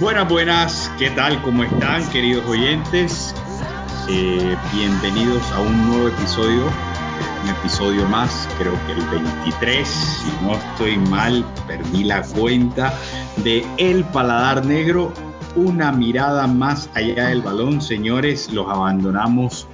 [0.00, 1.42] Buenas, buenas, ¿qué tal?
[1.42, 3.34] ¿Cómo están, queridos oyentes?
[4.08, 6.66] Eh, bienvenidos a un nuevo episodio,
[7.42, 12.94] un episodio más, creo que el 23, si no estoy mal, perdí la cuenta,
[13.38, 15.12] de El Paladar Negro,
[15.56, 17.82] una mirada más allá del balón.
[17.82, 19.66] Señores, los abandonamos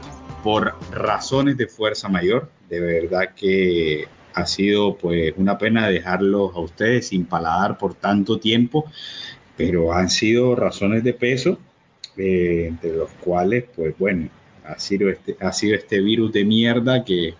[0.42, 6.60] por razones de fuerza mayor, de verdad que ha sido pues una pena dejarlos a
[6.60, 8.86] ustedes sin paladar por tanto tiempo
[9.56, 11.58] pero han sido razones de peso,
[12.16, 14.28] eh, entre los cuales, pues bueno,
[14.64, 17.34] ha sido, este, ha sido este virus de mierda que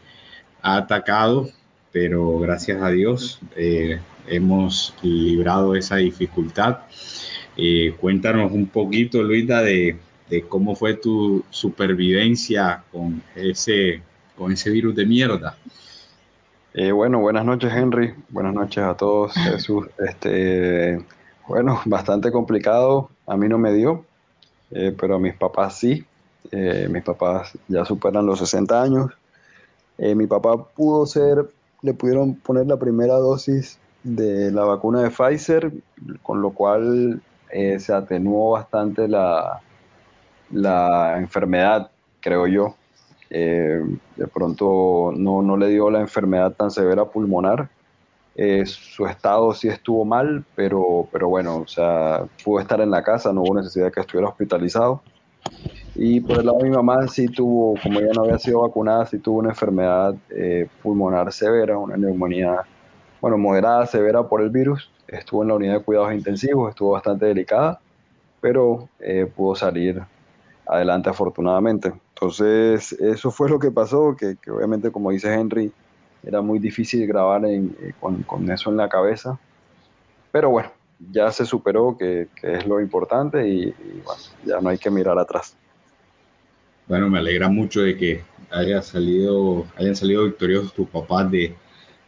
[0.62, 1.48] ha atacado,
[1.92, 6.80] pero gracias a Dios eh, hemos librado esa dificultad.
[7.56, 9.96] Eh, cuéntanos un poquito, Luisa, de,
[10.28, 14.02] de, cómo fue tu supervivencia con ese,
[14.36, 15.56] con ese virus de mierda.
[16.92, 18.14] bueno, buenas noches, Henry.
[18.28, 19.33] Buenas noches a todos.
[19.34, 20.98] Jesús, este,
[21.47, 23.11] bueno, bastante complicado.
[23.27, 24.05] A mí no me dio,
[24.70, 26.05] eh, pero a mis papás sí.
[26.50, 29.11] Eh, mis papás ya superan los 60 años.
[29.98, 31.48] Eh, mi papá pudo ser,
[31.83, 35.72] le pudieron poner la primera dosis de la vacuna de Pfizer,
[36.22, 37.22] con lo cual
[37.78, 39.61] se atenuó bastante la,
[40.50, 41.89] la enfermedad,
[42.20, 42.75] creo yo.
[43.31, 47.70] de pronto no, no le dio la enfermedad tan severa pulmonar,
[48.36, 53.02] eh, su estado sí estuvo mal, pero, pero bueno, o sea, pudo estar en la
[53.02, 55.02] casa, no hubo necesidad de que estuviera hospitalizado.
[55.94, 59.06] Y por el lado de mi mamá sí tuvo, como ella no había sido vacunada,
[59.06, 62.62] sí tuvo una enfermedad eh, pulmonar severa, una neumonía,
[63.20, 64.91] bueno, moderada, severa por el virus.
[65.06, 67.78] Estuvo en la unidad de cuidados intensivos, estuvo bastante delicada,
[68.41, 70.02] pero eh, pudo salir
[70.66, 71.92] adelante afortunadamente.
[72.14, 75.72] Entonces, eso fue lo que pasó, que, que obviamente, como dice Henry,
[76.27, 79.39] era muy difícil grabar eh, con, eso en la cabeza.
[80.33, 80.70] Pero bueno,
[81.12, 85.56] ya se superó, que, es lo importante, y, bueno, ya no hay que mirar atrás.
[86.87, 91.54] Bueno, me alegra mucho de que haya salido, hayan salido victoriosos tus papás de,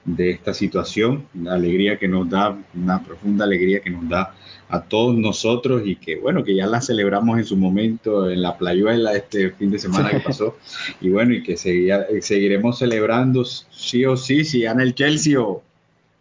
[0.07, 4.35] de esta situación, una alegría que nos da, una profunda alegría que nos da
[4.69, 8.57] a todos nosotros y que bueno, que ya la celebramos en su momento en la
[8.57, 10.57] playuela este fin de semana que pasó.
[11.01, 15.63] Y bueno, y que seguiremos celebrando sí o sí, si gana el Chelsea o,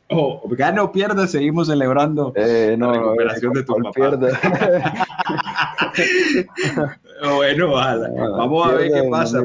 [0.09, 4.17] o gana o pierda, seguimos celebrando eh, no, la recuperación de tu papá.
[7.35, 9.43] bueno, vamos a ver qué pasa.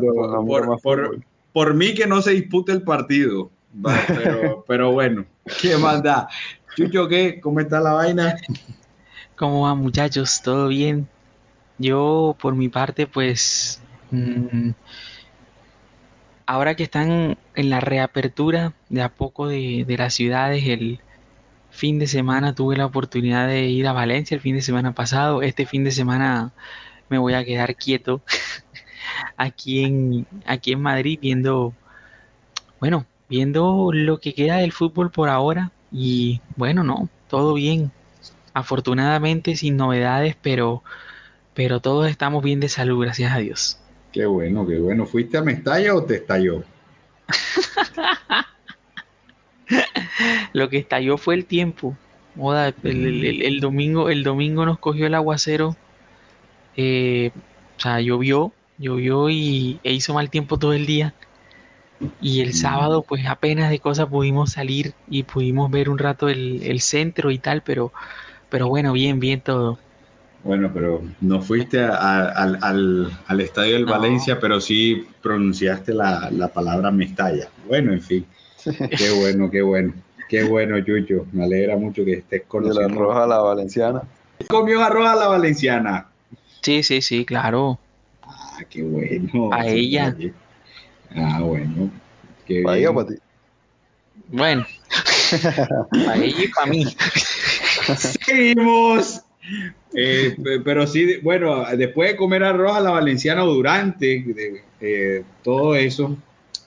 [0.82, 1.20] por,
[1.52, 3.50] por mí que no se dispute el partido
[3.82, 5.25] pero, pero bueno,
[5.60, 6.28] ¿qué más da?
[6.76, 7.41] Chucho, ¿qué?
[7.41, 8.36] ¿Cómo está la vaina?
[9.36, 10.41] ¿Cómo va muchachos?
[10.42, 11.08] ¿Todo bien?
[11.78, 13.80] Yo por mi parte pues
[14.10, 14.70] mm,
[16.47, 21.00] ahora que están en la reapertura de a poco de, de, las ciudades, el
[21.70, 25.42] fin de semana tuve la oportunidad de ir a Valencia el fin de semana pasado,
[25.42, 26.53] este fin de semana
[27.09, 28.22] me voy a quedar quieto
[29.36, 31.75] aquí en, aquí en Madrid viendo,
[32.78, 37.91] bueno, viendo lo que queda del fútbol por ahora y bueno, no, todo bien.
[38.52, 40.82] Afortunadamente sin novedades, pero
[41.54, 43.78] pero todos estamos bien de salud, gracias a Dios.
[44.12, 45.06] Qué bueno, qué bueno.
[45.06, 46.64] ¿Fuiste a Mestalla o te estalló?
[50.52, 51.97] lo que estalló fue el tiempo.
[52.82, 55.76] el, domingo, el domingo nos cogió el aguacero.
[56.76, 57.30] Eh,
[57.76, 61.14] o sea, llovió, llovió y e hizo mal tiempo todo el día.
[62.20, 66.80] Y el sábado pues apenas de cosas pudimos salir y pudimos ver un rato el,
[66.80, 67.92] centro y tal, pero,
[68.48, 69.78] pero bueno, bien, bien todo.
[70.42, 72.58] Bueno, pero no fuiste al,
[73.26, 77.48] al, estadio del Valencia, pero sí pronunciaste la, la, palabra Mestalla.
[77.68, 78.26] Bueno, en fin,
[78.64, 79.92] qué bueno, qué bueno,
[80.28, 81.26] qué bueno, Yuyo.
[81.32, 82.88] Me alegra mucho que estés conociendo.
[82.88, 84.02] ¿De la roja a la valenciana?
[84.48, 86.06] ¿Comió arroz a la valenciana?
[86.62, 87.78] Sí, sí, sí, claro.
[88.22, 89.50] Ah, qué bueno.
[89.52, 90.16] A ella.
[91.15, 91.91] Ah, bueno.
[92.47, 93.15] Qué para o para ti.
[94.28, 94.66] Bueno,
[95.91, 96.86] para ella y para mí.
[97.97, 99.22] Seguimos.
[99.95, 104.22] Eh, pero sí, bueno, después de comer arroz a la valenciana o durante
[104.80, 106.16] de, todo eso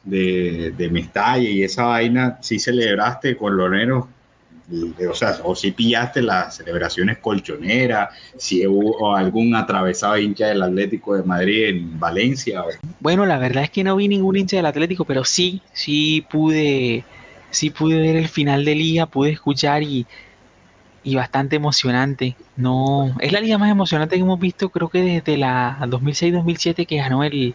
[0.03, 4.05] de, de Mestalla y esa vaina, sí celebraste con Loreros
[4.71, 11.15] o sea, o si pillaste las celebraciones colchoneras, si hubo algún atravesado hincha del Atlético
[11.15, 12.63] de Madrid en Valencia.
[12.99, 17.03] Bueno, la verdad es que no vi ningún hincha del Atlético, pero sí, sí pude,
[17.49, 20.05] sí pude ver el final de liga, pude escuchar y,
[21.03, 22.35] y bastante emocionante.
[22.55, 26.97] No, es la liga más emocionante que hemos visto, creo que desde la 2006-2007 que
[26.97, 27.53] ganó el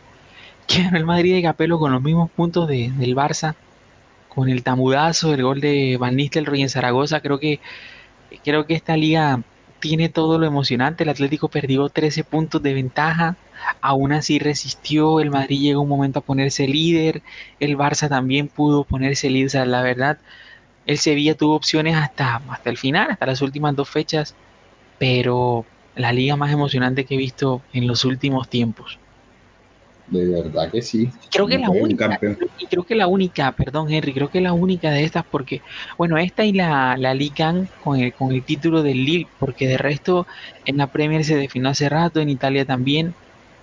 [0.66, 3.54] que ganó el Madrid de Capelo con los mismos puntos de, del Barça
[4.28, 7.60] con el tamudazo del gol de Van Nistelrooy en Zaragoza, creo que
[8.44, 9.42] creo que esta liga
[9.80, 11.04] tiene todo lo emocionante.
[11.04, 13.36] El Atlético perdió 13 puntos de ventaja,
[13.80, 15.20] aún así resistió.
[15.20, 17.22] El Madrid llegó un momento a ponerse líder.
[17.60, 19.46] El Barça también pudo ponerse líder.
[19.46, 20.18] O sea, la verdad,
[20.86, 24.34] el Sevilla tuvo opciones hasta, hasta el final, hasta las últimas dos fechas.
[24.98, 25.64] Pero
[25.96, 28.98] la liga más emocionante que he visto en los últimos tiempos.
[30.10, 31.10] De verdad que sí.
[31.30, 32.18] Creo que la única,
[32.58, 35.60] y creo que la única, perdón Henry, creo que la única de estas porque,
[35.98, 39.76] bueno, esta y la, la Lican con el, con el título del Lille, porque de
[39.76, 40.26] resto
[40.64, 43.14] en la Premier se definió hace rato, en Italia también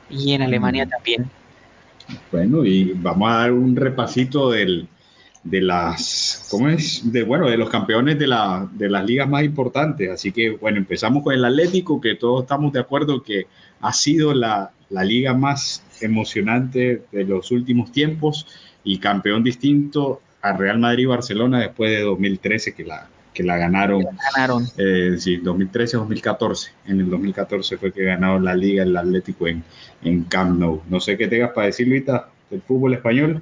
[0.09, 0.89] y en Alemania mm.
[0.89, 1.29] también.
[2.31, 4.87] Bueno, y vamos a dar un repasito del,
[5.43, 7.11] de las, ¿cómo es?
[7.11, 10.11] De, bueno, de los campeones de, la, de las ligas más importantes.
[10.11, 13.47] Así que, bueno, empezamos con el Atlético, que todos estamos de acuerdo que
[13.81, 18.47] ha sido la, la liga más emocionante de los últimos tiempos
[18.83, 23.57] y campeón distinto a Real Madrid y Barcelona después de 2013 que la, que la
[23.57, 24.05] ganaron.
[24.33, 24.65] ganaron.
[24.77, 26.69] Eh, sí, 2013-2014.
[26.87, 29.63] En el 2014 fue que ganaron la liga el Atlético en,
[30.03, 30.81] en Camp Nou.
[30.89, 33.41] No sé qué tengas para decir, Luita, del fútbol español.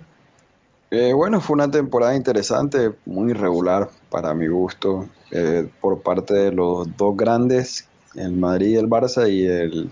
[0.92, 6.52] Eh, bueno, fue una temporada interesante, muy irregular para mi gusto, eh, por parte de
[6.52, 9.90] los dos grandes, el Madrid y el Barça, y el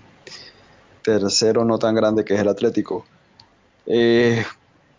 [1.02, 3.04] tercero no tan grande que es el Atlético.
[3.86, 4.44] Eh,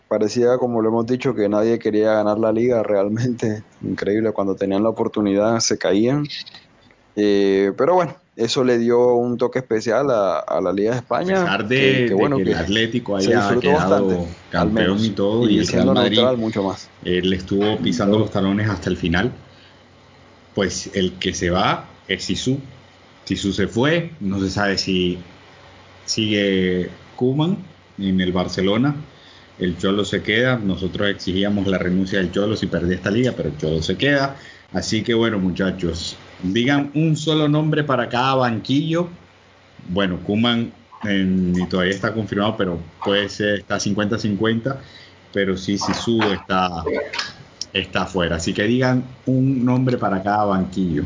[0.08, 3.62] parecía, como lo hemos dicho, que nadie quería ganar la liga realmente.
[3.82, 6.26] Increíble, cuando tenían la oportunidad se caían.
[7.16, 11.42] Eh, pero bueno, eso le dio un toque especial a, la Liga de España.
[11.42, 15.68] A pesar de, que, bueno, el Atlético haya quedado bastante, campeón y todo, y, el
[15.68, 16.88] Real Madrid mucho más.
[17.04, 19.32] él estuvo pisando los talones hasta el final.
[20.54, 22.58] Pues el que se va es Sisu.
[23.24, 25.18] Sisu se fue, no se sabe si
[26.04, 27.56] sigue Kuman
[27.98, 28.94] en el Barcelona.
[29.58, 30.56] El Cholo se queda.
[30.56, 34.36] Nosotros exigíamos la renuncia del Cholo si perdía esta liga, pero el Cholo se queda.
[34.72, 39.08] Así que bueno, muchachos, digan un solo nombre para cada banquillo.
[39.88, 40.72] Bueno, Kuman
[41.04, 44.76] ni todavía está confirmado, pero puede ser, está 50-50.
[45.32, 46.70] Pero sí, Sisu está,
[47.72, 48.36] está afuera.
[48.36, 51.04] Así que digan un nombre para cada banquillo.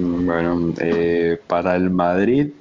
[0.00, 2.52] Bueno, eh, para el Madrid,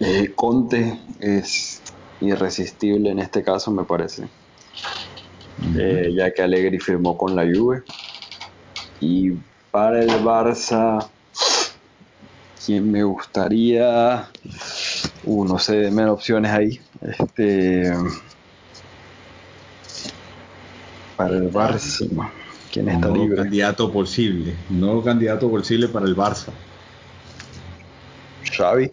[0.00, 1.82] eh, Conte es
[2.20, 4.26] irresistible en este caso, me parece.
[5.78, 7.82] Eh, ya que Allegri firmó con la Juve.
[9.00, 9.32] Y
[9.70, 11.06] para el Barça,
[12.64, 14.30] quien me gustaría,
[15.24, 16.80] uh, no sé, menos opciones ahí.
[17.02, 17.92] Este,
[21.16, 22.32] para el Barça.
[22.76, 23.36] ¿Quién está libre?
[23.36, 26.52] candidato posible, nuevo candidato posible para el Barça.
[28.54, 28.92] Xavi.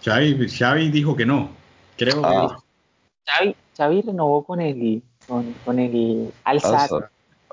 [0.00, 1.50] Xavi, Xavi dijo que no,
[1.96, 2.56] creo ah.
[2.56, 6.60] que Xavi, Xavi renovó con el con, con el Al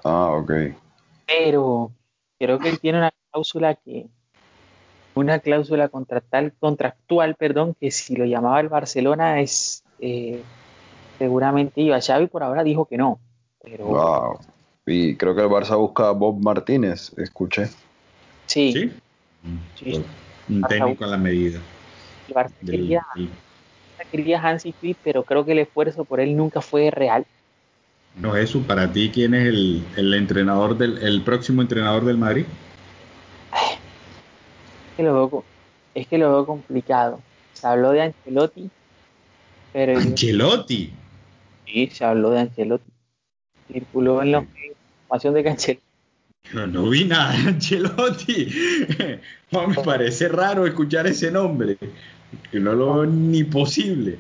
[0.04, 0.52] Ah, ok.
[1.26, 1.92] Pero
[2.38, 4.06] creo que él tiene una cláusula que
[5.16, 10.44] una cláusula contractual, contractual, perdón, que si lo llamaba el Barcelona es eh,
[11.18, 12.00] seguramente iba.
[12.00, 13.20] Xavi por ahora dijo que no,
[13.64, 14.40] pero wow.
[14.86, 17.68] Y creo que el Barça busca a Bob Martínez, escuché.
[18.46, 18.72] Sí.
[18.72, 18.92] ¿Sí?
[19.76, 20.04] sí.
[20.48, 21.60] Un técnico a la medida.
[22.28, 23.06] El Barça quería,
[24.12, 27.26] quería Hansi Flick, pero creo que el esfuerzo por él nunca fue real.
[28.16, 32.46] No, Jesús, para ti, ¿quién es el, el entrenador del, el próximo entrenador del Madrid?
[33.52, 35.44] Es que lo veo,
[35.96, 37.20] es que lo veo complicado.
[37.54, 38.70] Se habló de Ancelotti,
[39.74, 39.98] pero...
[39.98, 40.94] ¿Ancelotti?
[41.66, 42.92] Sí, se habló de Ancelotti.
[43.68, 44.46] Circuló en los
[45.10, 45.86] de Canchelotti.
[46.54, 48.48] No, vi nada de Ancelotti.
[49.52, 51.78] me parece raro escuchar ese nombre.
[52.52, 54.20] Que no lo veo ni posible.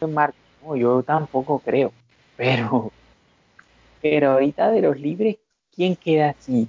[0.00, 1.92] No, yo tampoco creo.
[2.36, 2.92] Pero,
[4.00, 5.36] pero ahorita de los libres,
[5.74, 6.68] ¿quién queda así?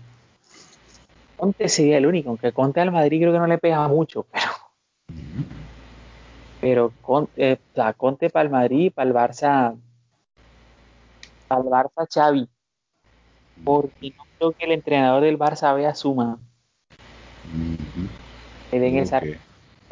[1.38, 4.52] Conte sería el único, aunque Conte al Madrid creo que no le pega mucho, pero.
[6.62, 7.60] Pero Conte, eh,
[7.98, 9.76] Conte para el Madrid, para el Barça.
[11.48, 12.48] Para el Barça, Xavi
[13.64, 16.40] porque no creo que el entrenador del Barça vea suma.
[18.72, 19.22] Le den esa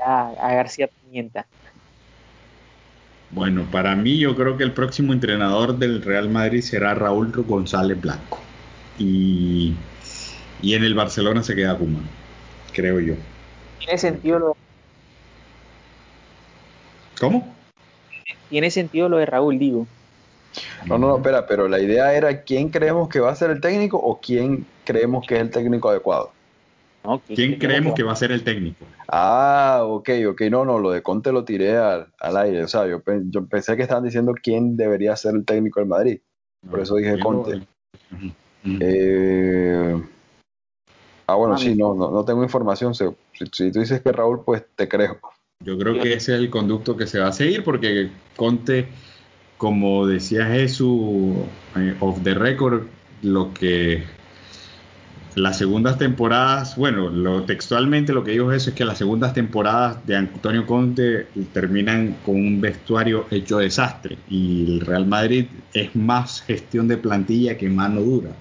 [0.03, 1.45] a, García Pimienta.
[3.29, 7.99] Bueno, para mí yo creo que el próximo entrenador del Real Madrid será Raúl González
[7.99, 8.39] Blanco.
[8.97, 9.73] Y,
[10.61, 12.03] y en el Barcelona se queda Kuman,
[12.73, 13.15] creo yo.
[13.79, 14.57] Tiene sentido lo
[17.21, 17.55] ¿Cómo?
[18.49, 19.87] Tiene sentido lo de Raúl, digo.
[20.85, 23.61] No, no, no, espera, pero la idea era quién creemos que va a ser el
[23.61, 26.31] técnico o quién creemos que es el técnico adecuado.
[27.27, 28.85] ¿Quién creemos que va a ser el técnico?
[29.07, 33.01] Ah, ok, ok, no, no, lo de Conte lo tiré al, aire, o sea, yo,
[33.25, 36.19] yo, pensé que estaban diciendo quién debería ser el técnico del Madrid,
[36.69, 37.63] por eso dije Conte.
[38.63, 40.01] Eh,
[41.25, 42.93] ah, bueno, sí, no, no, tengo información.
[42.93, 43.05] Si,
[43.51, 45.19] si, tú dices que Raúl, pues te creo.
[45.63, 48.87] Yo creo que ese es el conducto que se va a seguir porque Conte,
[49.61, 51.35] como decía Jesús,
[51.75, 52.87] eh, off the record,
[53.21, 54.03] lo que
[55.35, 60.03] las segundas temporadas, bueno, lo, textualmente lo que dijo eso es que las segundas temporadas
[60.07, 66.41] de Antonio Conte terminan con un vestuario hecho desastre y el Real Madrid es más
[66.41, 68.31] gestión de plantilla que mano dura.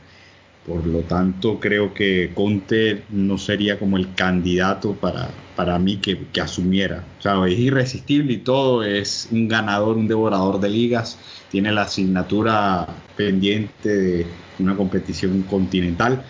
[0.66, 5.28] Por lo tanto, creo que Conte no sería como el candidato para,
[5.60, 7.04] para mí que, que asumiera.
[7.18, 11.18] O sea, es irresistible y todo, es un ganador, un devorador de ligas,
[11.50, 14.26] tiene la asignatura pendiente de
[14.58, 16.24] una competición continental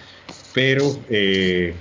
[0.52, 1.75] pero eh,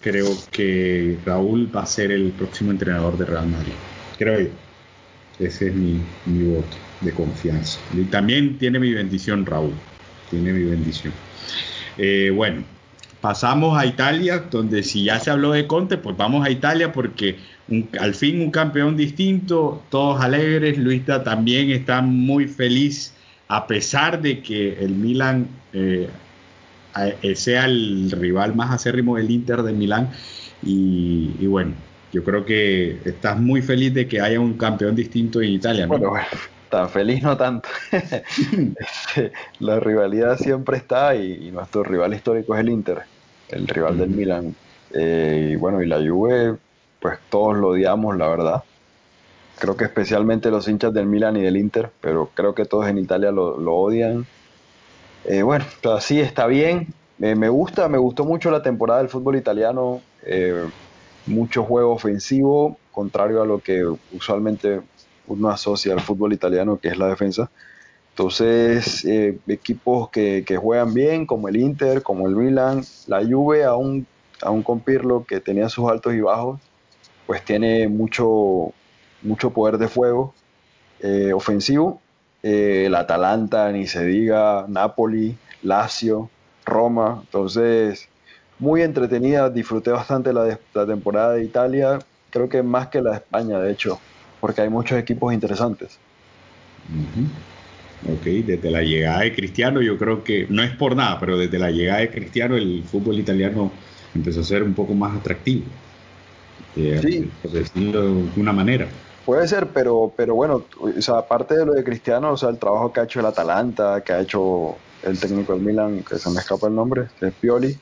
[0.00, 3.72] creo que Raúl va a ser el próximo entrenador de Real Madrid.
[4.18, 4.48] Creo yo.
[5.38, 7.78] Ese es mi, voto de confianza.
[7.92, 9.74] Y también tiene mi bendición Raúl.
[10.30, 11.12] Tiene mi bendición.
[11.98, 12.64] Eh, bueno,
[13.20, 17.36] pasamos a Italia, donde si ya se habló de Conte, pues vamos a Italia porque
[17.98, 20.78] al fin un campeón distinto, todos alegres.
[20.78, 23.14] Luisa también está muy feliz
[23.48, 26.08] a pesar de que el Milan eh,
[27.34, 30.10] sea el rival más acérrimo del Inter de Milán.
[30.62, 31.72] Y, bueno,
[32.12, 35.86] yo creo que estás muy feliz de que haya un campeón distinto en Italia,
[36.68, 37.68] tan feliz no tanto.
[37.92, 43.02] Este, la rivalidad siempre está y, nuestro rival histórico es el Inter,
[43.48, 44.54] el rival del Milan.
[44.92, 46.56] Eh, y bueno, y la Juve,
[47.00, 48.64] pues todos lo odiamos, la verdad.
[49.58, 52.98] Creo que especialmente los hinchas del Milan y del Inter, pero creo que todos en
[52.98, 54.26] Italia lo, lo odian.
[55.24, 56.88] Eh, bueno, así está bien.
[57.18, 60.02] me gusta, me gustó mucho la temporada del fútbol italiano.
[60.22, 60.66] Eh,
[61.26, 64.80] mucho juego ofensivo, contrario a lo que usualmente
[65.26, 67.50] uno asocia al fútbol italiano, que es la defensa.
[68.10, 74.06] Entonces, eh, equipos que, juegan bien, como el Inter, como el Milan, la Juve, aún,
[74.42, 76.60] aún con Pirlo, que tenía sus altos y bajos,
[77.26, 78.72] pues tiene mucho,
[79.22, 80.34] mucho poder de fuego
[81.34, 82.00] ofensivo
[82.48, 86.30] eh, el Atalanta, ni se diga, Napoli, Lazio,
[86.64, 87.20] Roma.
[87.24, 88.08] Entonces,
[88.60, 90.56] muy entretenida, disfruté bastante la
[90.86, 91.98] temporada de Italia,
[92.30, 93.98] creo que más que la de España, de hecho,
[94.46, 95.98] porque hay muchos equipos interesantes.
[98.08, 101.58] Ok, desde la llegada de Cristiano, yo creo que, no es por nada, pero desde
[101.58, 103.72] la llegada de Cristiano el fútbol italiano
[104.14, 105.64] empezó a ser un poco más atractivo,
[106.76, 107.28] eh, sí.
[107.42, 108.86] por decirlo de alguna manera.
[109.24, 112.58] Puede ser, pero, pero bueno, o sea, aparte de lo de Cristiano, o sea, el
[112.58, 116.30] trabajo que ha hecho el Atalanta, que ha hecho el técnico del Milan, que se
[116.30, 117.76] me escapa el nombre, es Pioli,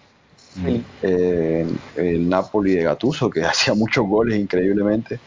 [1.02, 1.66] eh,
[1.96, 5.20] el Napoli de Gattuso, que hacía muchos goles increíblemente.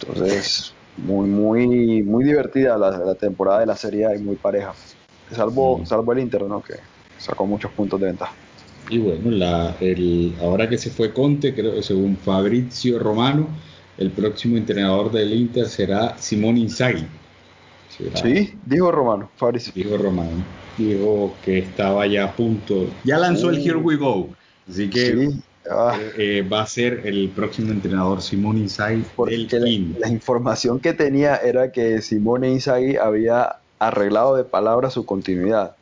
[0.00, 4.74] Entonces, muy, muy, muy divertida la, temporada de la Serie A y muy pareja.
[5.30, 6.62] Salvo, salvo el Inter, ¿no?
[6.62, 6.74] Que
[7.18, 8.32] sacó muchos puntos de ventaja.
[8.88, 13.48] Y bueno, la, el, ahora que se fue Conte, creo según Fabrizio Romano,
[13.98, 17.06] el próximo entrenador del Inter será Simón Inzaghi.
[18.14, 19.72] sí, dijo Romano, Fabricio.
[19.74, 20.44] Dijo Romano.
[20.78, 22.88] Dijo que estaba ya a punto.
[23.02, 24.28] Ya lanzó el Here We Go.
[24.68, 25.30] Así que
[25.70, 25.98] ah.
[26.16, 31.36] eh, va a ser el próximo entrenador Simón Inzaghi del la, la, información que tenía
[31.36, 35.76] era que Simón Inzaghi había arreglado de palabra su continuidad.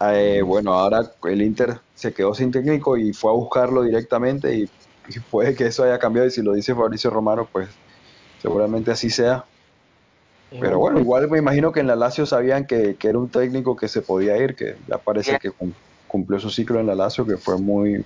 [0.00, 4.68] Eh, bueno, ahora el Inter se quedó sin técnico y fue a buscarlo directamente y
[5.08, 7.68] y puede que eso haya cambiado y si lo dice Fabricio Romano, pues
[8.40, 9.44] seguramente así sea.
[10.60, 13.88] Pero bueno, igual me imagino que en la Lazio sabían que, era un técnico que
[13.88, 15.50] se podía ir, que ya parece que
[16.06, 18.04] cumplió su ciclo en la Lazio, que fue muy,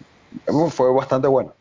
[0.71, 1.53] fue bastante bueno.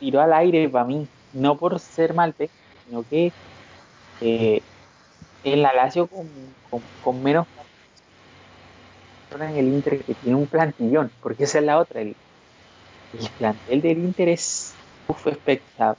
[0.00, 2.34] tiró, al aire para mí, no por ser mal
[2.86, 3.32] sino que
[4.20, 4.62] eh,
[5.44, 6.28] en la Lazio con,
[7.02, 7.46] con menos
[9.34, 12.00] en el Inter que tiene un plantillón, porque esa es la otra.
[12.00, 12.16] El,
[13.38, 14.74] plantel del Inter es
[15.24, 15.96] espectacular.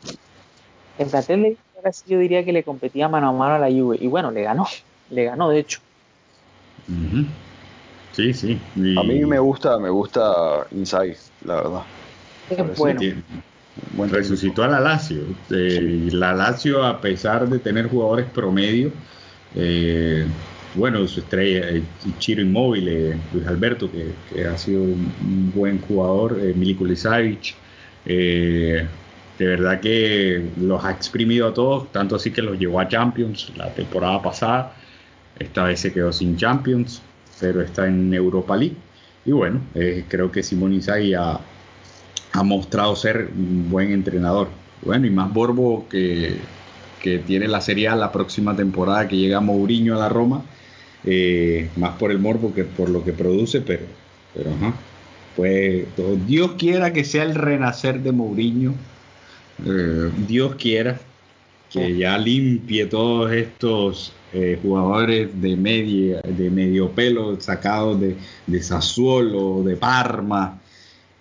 [0.97, 3.97] El plantel del Inter yo diría que le competía mano a mano a la Juve.
[3.99, 4.67] Y bueno, le ganó.
[5.09, 5.79] Le ganó, de hecho.
[8.11, 8.59] Sí, sí.
[8.97, 11.83] A mí me gusta, me gusta Inside, la verdad.
[12.49, 13.01] Es bueno.
[14.09, 15.21] Resucitó a la Lazio.
[15.51, 18.91] Eh, la Lazio, a pesar de tener jugadores promedio,
[19.55, 20.27] eh,
[20.73, 21.83] bueno, su estrella, eh,
[22.17, 26.85] Chiro Inmóvil, eh, Luis Alberto, que, ha sido un, buen jugador, eh, Miliko
[28.05, 28.87] eh,
[29.37, 33.51] de verdad que los ha exprimido a todos, tanto así que los llevó a Champions
[33.55, 34.75] la temporada pasada,
[35.37, 37.01] esta vez se quedó sin Champions,
[37.39, 38.75] pero está en Europa League.
[39.25, 39.61] Y bueno,
[40.07, 41.39] creo que Simón Inzaghi ha,
[42.33, 44.47] ha mostrado ser un buen entrenador.
[44.81, 46.37] Bueno, y más Borbo que,
[47.01, 50.43] que tiene la Serie A la próxima temporada que llega Mourinho a la Roma
[51.05, 53.85] eh, más por el morbo que por lo que produce, pero,
[54.33, 54.73] pero ajá.
[55.35, 55.85] Pues
[56.27, 58.73] Dios quiera que sea el renacer de Mourinho,
[59.65, 60.99] eh, Dios quiera
[61.71, 68.15] que ya limpie todos estos eh, jugadores de, media, de medio pelo sacados de,
[68.47, 70.59] de Sassuolo, de Parma,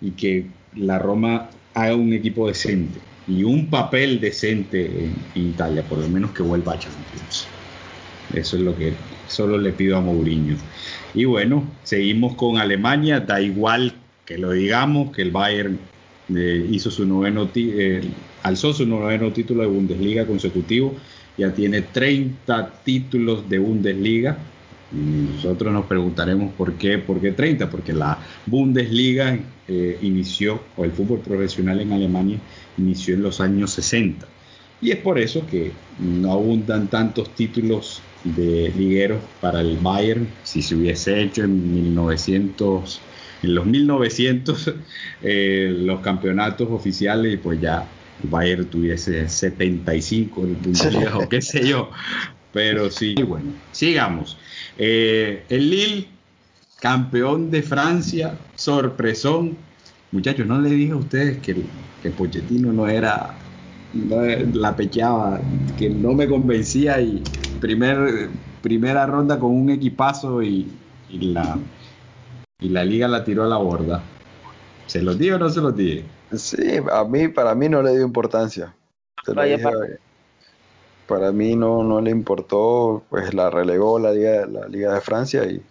[0.00, 5.98] y que la Roma haga un equipo decente y un papel decente en, Italia, por
[5.98, 7.46] lo menos que vuelva a Champions.
[8.34, 8.94] Eso es lo que
[9.26, 10.56] solo le pido a Mourinho.
[11.14, 13.92] Y bueno, seguimos con Alemania, da igual
[14.24, 15.78] que lo digamos, que el Bayern
[16.28, 18.02] hizo su noveno eh,
[18.42, 20.94] alzó su noveno título de Bundesliga consecutivo,
[21.36, 24.36] ya tiene 30 títulos de Bundesliga.
[24.92, 30.92] nosotros nos preguntaremos por qué, por qué 30, porque la Bundesliga eh, inició, o el
[30.92, 32.38] fútbol profesional en Alemania
[32.76, 34.26] inició en los años 60.
[34.80, 40.28] Y es por eso que no abundan tantos títulos de ligueros para el Bayern.
[40.44, 43.00] Si se hubiese hecho en 1900,
[43.42, 44.74] en los 1900
[45.22, 47.88] eh, los campeonatos oficiales, pues ya
[48.22, 51.90] Bayern tuviese 75 en Bundesliga o qué sé yo.
[52.52, 54.36] Pero sí, bueno, sigamos.
[54.78, 56.08] Eh, el Lille,
[56.80, 59.56] campeón de Francia, sorpresón.
[60.12, 61.56] Muchachos, no le dije a ustedes que,
[62.02, 63.36] que Pochettino no era,
[63.92, 64.22] no
[64.54, 65.40] la pecheaba,
[65.76, 67.22] que no me convencía y
[67.60, 68.30] primer,
[68.62, 70.66] primera ronda con un equipazo y,
[71.10, 71.58] la,
[72.60, 74.02] y la liga la tiró a la borda.
[74.86, 76.04] ¿Se los dije o no se los dije?
[76.34, 78.74] Sí, a mí, para mí no le dio importancia.
[81.06, 81.32] para...
[81.32, 85.62] mí no, no le importó, pues la relegó la Liga, la Liga de Francia y,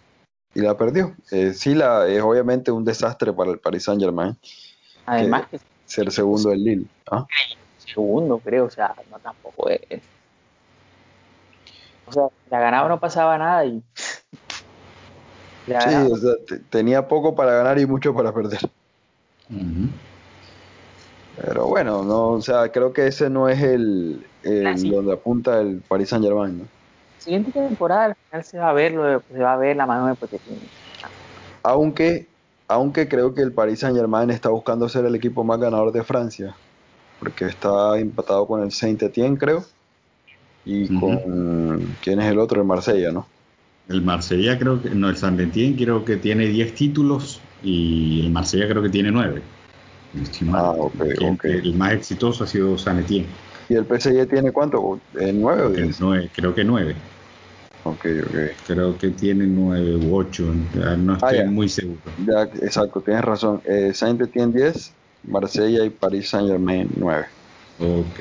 [0.54, 1.14] la perdió.
[1.32, 4.36] Eh, sí, la, es obviamente un desastre para el Paris Saint Germain.
[5.06, 6.86] Además que, ser segundo del Lille.
[7.12, 7.28] ¿ah?
[7.78, 10.02] Segundo, creo, o sea, no tampoco es.
[12.08, 13.84] O sea, la ganaba no pasaba nada y.
[15.68, 16.34] sí, o sea,
[16.70, 18.60] tenía poco para ganar y mucho para perder.
[21.40, 26.10] Pero bueno, no, o sea, creo que ese no es el, donde apunta el Paris
[26.10, 26.66] Saint Germain, ¿no?
[27.20, 30.08] Siguiente temporada al final se va a ver lo se va a ver la mano
[30.08, 30.58] de Pochettino.
[31.64, 32.28] Aunque,
[32.68, 36.04] aunque creo que el Paris Saint Germain está buscando ser el equipo más ganador de
[36.04, 36.56] Francia,
[37.20, 39.66] porque está empatado con el Saint Etienne, creo,
[40.64, 43.28] y con quién es el otro, el Marsella, ¿no?
[43.90, 48.32] El Marsella creo que, no, el Saint Etienne creo que tiene 10 títulos y el
[48.32, 49.42] Marsella creo que tiene 9.
[50.54, 50.74] Ah,
[51.44, 53.28] el más exitoso ha sido San Etienne.
[53.70, 55.00] ¿Y el PSG tiene cuánto?
[55.14, 56.00] ¿Nueve o diez?
[56.34, 56.96] creo que nueve.
[57.84, 58.36] Ok, ok.
[58.66, 60.44] Creo que tiene nueve u ocho,
[60.98, 62.00] no ah, estoy muy seguro.
[62.26, 63.62] Ya, exacto, tienes razón.
[63.66, 64.94] Eh, Saint Etienne 10,
[65.30, 67.26] Marsella y Paris Saint Germain 9.
[67.80, 68.20] Ok,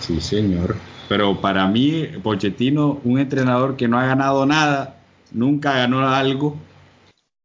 [0.00, 0.74] sí señor.
[1.08, 4.95] Pero para mí, Pochettino, un entrenador que no ha ganado nada,
[5.32, 6.56] nunca ganó algo,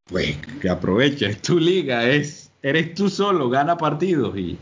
[0.06, 4.58] pues que aprovecha, es tu liga, es eres tú solo, gana partidos y,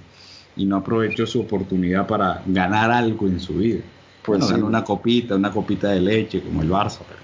[0.58, 3.79] no aprovechó su oportunidad para ganar algo en su vida.
[4.23, 7.19] Pues bueno, ganó una copita, una copita de leche como el Barça, pero...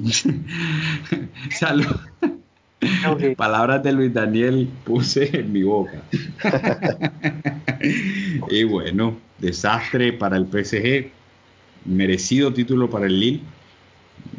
[1.50, 1.96] Salud.
[3.36, 6.00] Palabras de Luis Daniel puse en mi boca.
[8.50, 11.10] y bueno, desastre para el PSG,
[11.84, 13.42] merecido título para el Lille.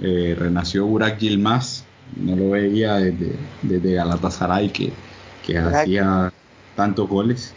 [0.01, 1.83] Eh, renació Burak Yilmaz
[2.17, 4.91] no lo veía desde, desde Galatasaray que,
[5.45, 6.31] que hacía
[6.75, 7.53] tantos goles.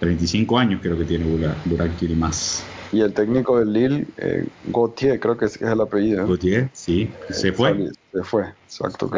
[0.00, 2.64] 35 años creo que tiene Burak más.
[2.92, 6.26] Y el técnico del Lille, eh, Gauthier, creo que es, el apellido.
[6.26, 7.88] Gauthier, sí, se fue.
[8.12, 9.10] Se fue, exacto,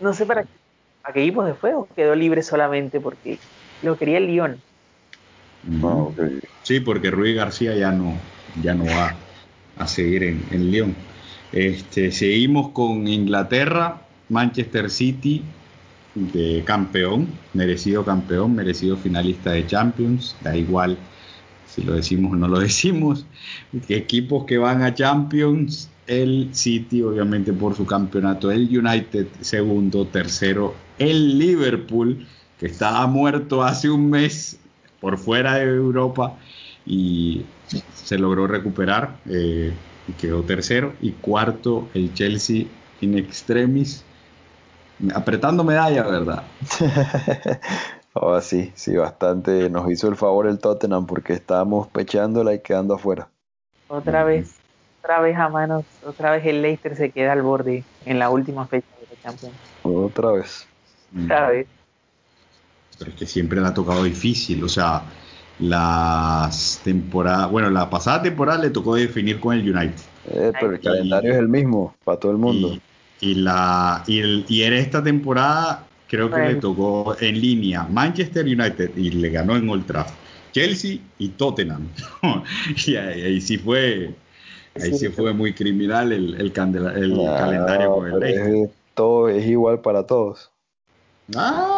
[0.00, 0.44] No sé para,
[1.02, 3.38] para qué equipo se fue o quedó libre solamente porque
[3.82, 4.60] lo quería el Lyon.
[5.82, 6.06] Ah,
[6.62, 8.14] sí, porque Rui García ya no,
[8.62, 9.14] ya no va
[9.78, 10.94] a seguir en, en Lyon.
[11.52, 15.42] Este, seguimos con Inglaterra, Manchester City
[16.14, 20.98] de campeón, merecido campeón, merecido finalista de Champions, da igual
[21.66, 23.26] si lo decimos o no lo decimos,
[23.88, 30.74] equipos que van a Champions, el City obviamente por su campeonato, el United segundo, tercero,
[30.98, 32.26] el Liverpool
[32.58, 34.58] que estaba muerto hace un mes
[35.00, 36.36] por fuera de Europa
[36.88, 37.44] y
[37.94, 39.18] se logró recuperar.
[39.28, 39.74] Eh,
[40.18, 40.94] quedó tercero.
[41.00, 42.66] Y cuarto, el Chelsea
[43.00, 44.04] in extremis,
[45.14, 46.44] apretando medalla, ¿verdad?
[48.14, 49.68] oh, sí, sí, bastante.
[49.68, 53.28] Nos hizo el favor el Tottenham porque estábamos pechándola y quedando afuera.
[53.88, 54.56] Otra vez,
[55.02, 58.66] otra vez a manos, otra vez el Leicester se queda al borde en la última
[58.66, 59.54] fecha de la Champions.
[59.82, 60.66] Otra vez.
[61.24, 61.66] Otra vez.
[62.98, 65.02] Pero es que siempre le ha tocado difícil, o sea,
[65.60, 70.00] las temporadas, bueno, la pasada temporada le tocó definir con el United.
[70.30, 72.78] Eh, pero el calendario es el mismo para todo el mundo.
[73.20, 78.46] Y, la, y, el, y en esta temporada creo que le tocó en línea Manchester
[78.46, 80.16] United y le ganó en Old Trafford.
[80.52, 81.88] Chelsea y Tottenham.
[82.86, 84.14] y ahí, sí fue
[84.80, 88.70] ahí sí, fue muy criminal el, el, calendario con el Leicester.
[88.94, 90.50] todo es igual para todos.
[91.36, 91.77] Ah,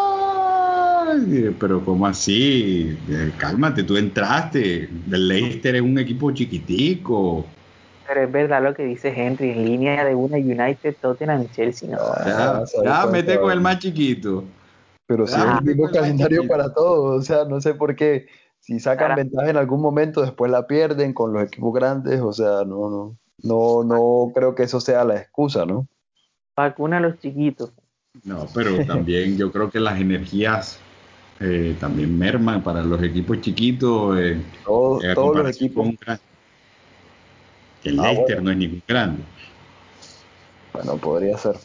[1.58, 2.98] pero ¿cómo así?
[3.08, 4.88] Eh, cálmate, tú entraste.
[5.10, 7.44] El Leicester es un equipo chiquitico.
[8.06, 11.88] Pero es verdad lo que dice Henry, en línea de una United, Tottenham Chelsea.
[11.88, 11.98] No.
[12.26, 14.44] Ya, ya mete con el más chiquito.
[15.06, 18.26] Pero si es el mismo calendario para todos, o sea, no sé por qué.
[18.60, 22.64] Si sacan ventaja en algún momento, después la pierden con los equipos grandes, o sea,
[22.66, 25.88] no, no, no, no creo que eso sea la excusa, ¿no?
[26.56, 27.72] Vacuna a los chiquitos.
[28.24, 30.78] No, pero también yo creo que las energías
[31.40, 34.18] eh, también merman para los equipos chiquitos.
[34.20, 35.88] Eh, todos, todos los equipos
[37.84, 39.22] el ah, Leicester no es ningún grande.
[40.72, 41.56] Bueno, podría ser,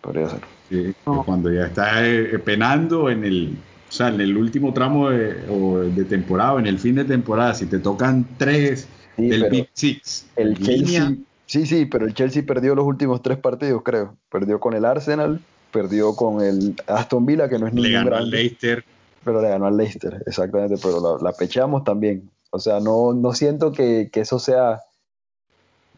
[0.00, 0.40] podría ser.
[0.68, 3.56] Sí, Cuando ya está eh, penando en el,
[3.88, 7.78] o sea, en el último tramo de, temporada, en el fin de temporada, si te
[7.78, 11.14] tocan tres del Big Six, el Chelsea,
[11.46, 14.16] sí, sí, pero el Chelsea perdió los últimos tres partidos, creo.
[14.30, 15.40] Perdió con el Arsenal,
[15.72, 18.84] perdió con el Aston Villa, que no es ningún le ganó Leicester.
[19.24, 22.30] Pero le ganó al Leicester, exactamente, pero la, pechamos también.
[22.50, 24.82] O sea, no, no siento que, que eso sea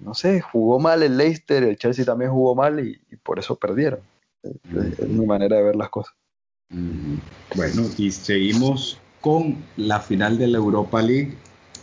[0.01, 4.01] no sé, jugó mal el Leicester, el Chelsea también jugó mal y, por eso perdieron.
[4.43, 6.15] Es, mi manera de ver las cosas.
[7.55, 11.35] Bueno, y seguimos con la final de la Europa League.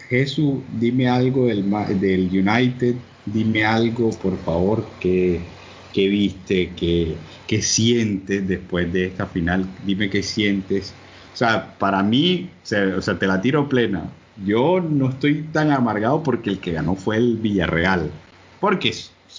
[0.09, 5.41] Jesús, dime algo del, del United, dime algo, por favor, que,
[5.95, 7.15] viste, que,
[7.47, 9.65] que, sientes después de esta final.
[9.85, 10.93] Dime qué sientes.
[11.33, 14.03] O sea, para mí, o sea te la tiro plena
[14.45, 18.09] yo no estoy tan amargado porque el que ganó fue el Villarreal.
[18.59, 18.93] Porque,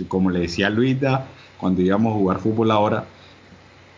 [0.09, 1.27] como le decía Luisa,
[1.59, 3.05] cuando íbamos a jugar fútbol ahora,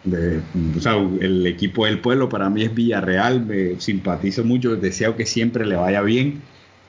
[0.06, 5.26] o sea, el equipo del pueblo para mí es Villarreal, me simpatizo mucho, deseo que
[5.26, 6.42] siempre le vaya bien,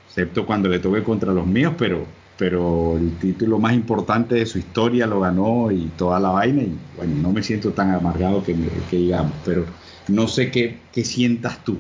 [0.08, 2.06] excepto cuando le toque contra los míos, pero,
[2.38, 6.76] pero el título más importante de su historia lo ganó y toda la vaina, y
[6.98, 8.54] bueno, no me siento tan amargado que,
[8.90, 9.66] que digamos, pero
[10.08, 11.80] no sé qué, sientas tú.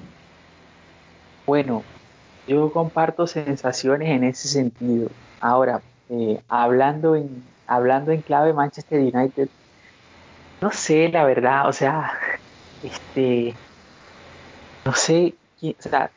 [1.45, 1.83] Bueno,
[2.47, 5.09] yo comparto sensaciones en ese sentido.
[5.39, 9.49] Ahora, eh, hablando, en, hablando en clave Manchester United,
[10.61, 12.13] no sé, la verdad, o sea,
[12.83, 13.53] este,
[14.85, 16.11] no sé, quién, o sea,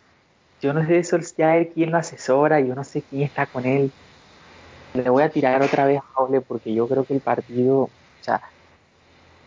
[0.60, 3.92] yo no sé de Solskjaer quién lo asesora, yo no sé quién está con él.
[4.94, 7.90] Le voy a tirar otra vez a Ole porque yo creo que el partido, o
[8.20, 8.40] sea,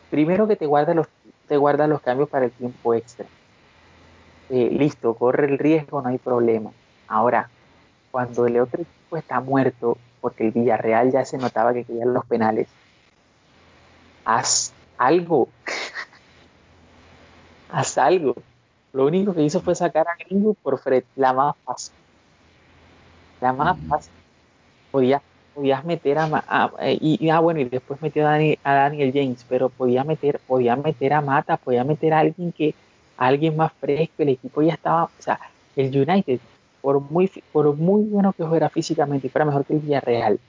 [0.10, 1.08] primero que te guarda los,
[1.52, 3.26] te guarda los cambios para el tiempo extra.
[4.50, 6.72] Eh, listo, corre el riesgo, no hay problema.
[7.10, 7.50] Ahora,
[8.10, 12.26] cuando el otro equipo está muerto, porque el Villarreal ya se notaba que querían los
[12.26, 12.70] penales,
[14.24, 15.50] haz algo.
[17.70, 18.36] haz algo.
[18.94, 21.94] Lo único que hizo fue sacar a Gringo por Fred, la más fácil.
[23.42, 24.14] La más fácil.
[24.90, 25.22] Podías,
[25.54, 30.40] podías meter a, y, ah, bueno, y después metió a, Daniel James, pero podía meter,
[30.48, 32.74] podía meter a Mata, podía meter a alguien que
[33.18, 35.40] alguien más fresco, el equipo ya estaba, o sea,
[35.76, 36.40] el United,
[36.82, 40.40] por muy, por muy bueno que fuera físicamente y fuera mejor que el Villarreal,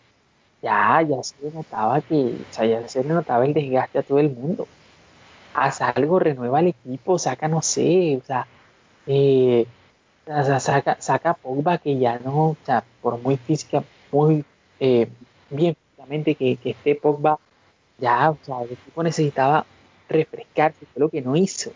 [0.63, 4.19] ya, ya se notaba que, o sea, ya se le notaba el desgaste a todo
[4.21, 4.67] el mundo.
[5.55, 8.47] Haz algo, renueva el equipo, saca, no sé, o sea,
[9.07, 9.67] eh,
[10.61, 14.45] saca, saca Pogba que ya no, o sea, por muy física, muy
[14.85, 15.09] eh,
[15.49, 17.39] bien físicamente que, que esté Pogba,
[17.99, 19.65] ya, o sea, el equipo necesitaba
[20.09, 21.71] refrescarse, fue lo que no hizo.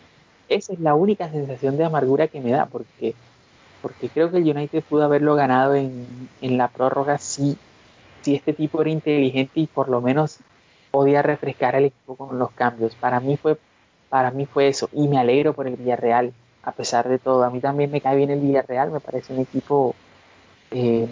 [0.49, 3.15] Esa es la única sensación de amargura que me da, porque,
[3.81, 7.57] porque creo que el United pudo haberlo ganado en, la prórroga si,
[8.23, 10.39] si este tipo era inteligente y por lo menos
[10.91, 12.93] podía refrescar al equipo con los cambios.
[12.95, 13.57] Para mí fue,
[14.09, 17.45] para mí fue eso, y me alegro por el Villarreal, a pesar de todo.
[17.45, 19.95] A mí también me cae bien el Villarreal, me parece un equipo,
[20.71, 21.07] eh,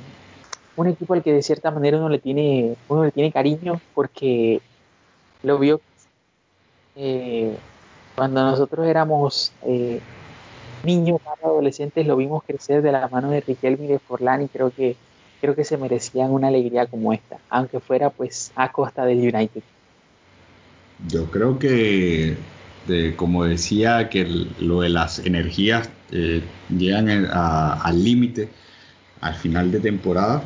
[0.75, 4.61] un equipo al que de cierta manera uno le tiene, uno le tiene cariño porque
[5.43, 5.81] lo vio
[6.95, 7.55] eh,
[8.15, 9.99] cuando nosotros éramos eh,
[10.83, 14.71] niños, adolescentes, lo vimos crecer de la mano de Riquelme y de Forlán y creo
[14.71, 14.95] que,
[15.41, 19.63] creo que se merecían una alegría como esta, aunque fuera pues a costa del United.
[21.09, 22.37] Yo creo que,
[23.17, 24.23] como decía, que
[24.59, 28.47] lo de las energías eh, llegan al límite
[29.19, 30.43] al final de temporada,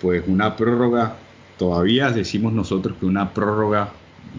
[0.00, 1.16] pues una prórroga,
[1.58, 3.92] todavía decimos nosotros que una prórroga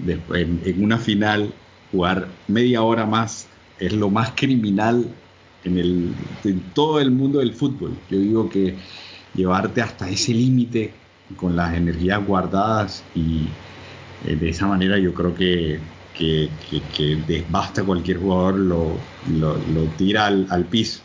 [0.06, 1.54] en una final
[1.92, 3.48] jugar media hora más
[3.80, 5.06] es lo más criminal
[5.64, 6.14] en, el,
[6.74, 7.98] todo el mundo del fútbol.
[8.10, 8.76] Yo digo que
[9.36, 10.94] llevarte hasta ese límite
[11.36, 13.48] con las energías guardadas y
[14.26, 15.80] eh, de esa manera yo creo que,
[16.18, 16.50] que,
[17.28, 18.98] desbasta cualquier jugador, lo,
[19.38, 21.02] lo, tira al, al, piso.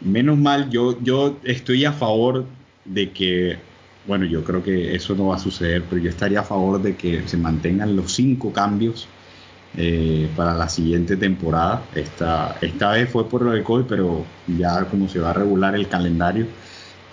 [0.00, 2.44] Menos mal, yo, yo estoy a favor
[2.84, 3.58] de que,
[4.06, 6.94] bueno, yo creo que eso no va a suceder, pero yo estaría a favor de
[6.94, 9.06] que se mantengan los cinco cambios
[9.76, 11.82] eh, para la siguiente temporada.
[11.94, 15.74] Esta, esta vez fue por lo de COVID, pero ya como se va a regular
[15.74, 16.46] el calendario,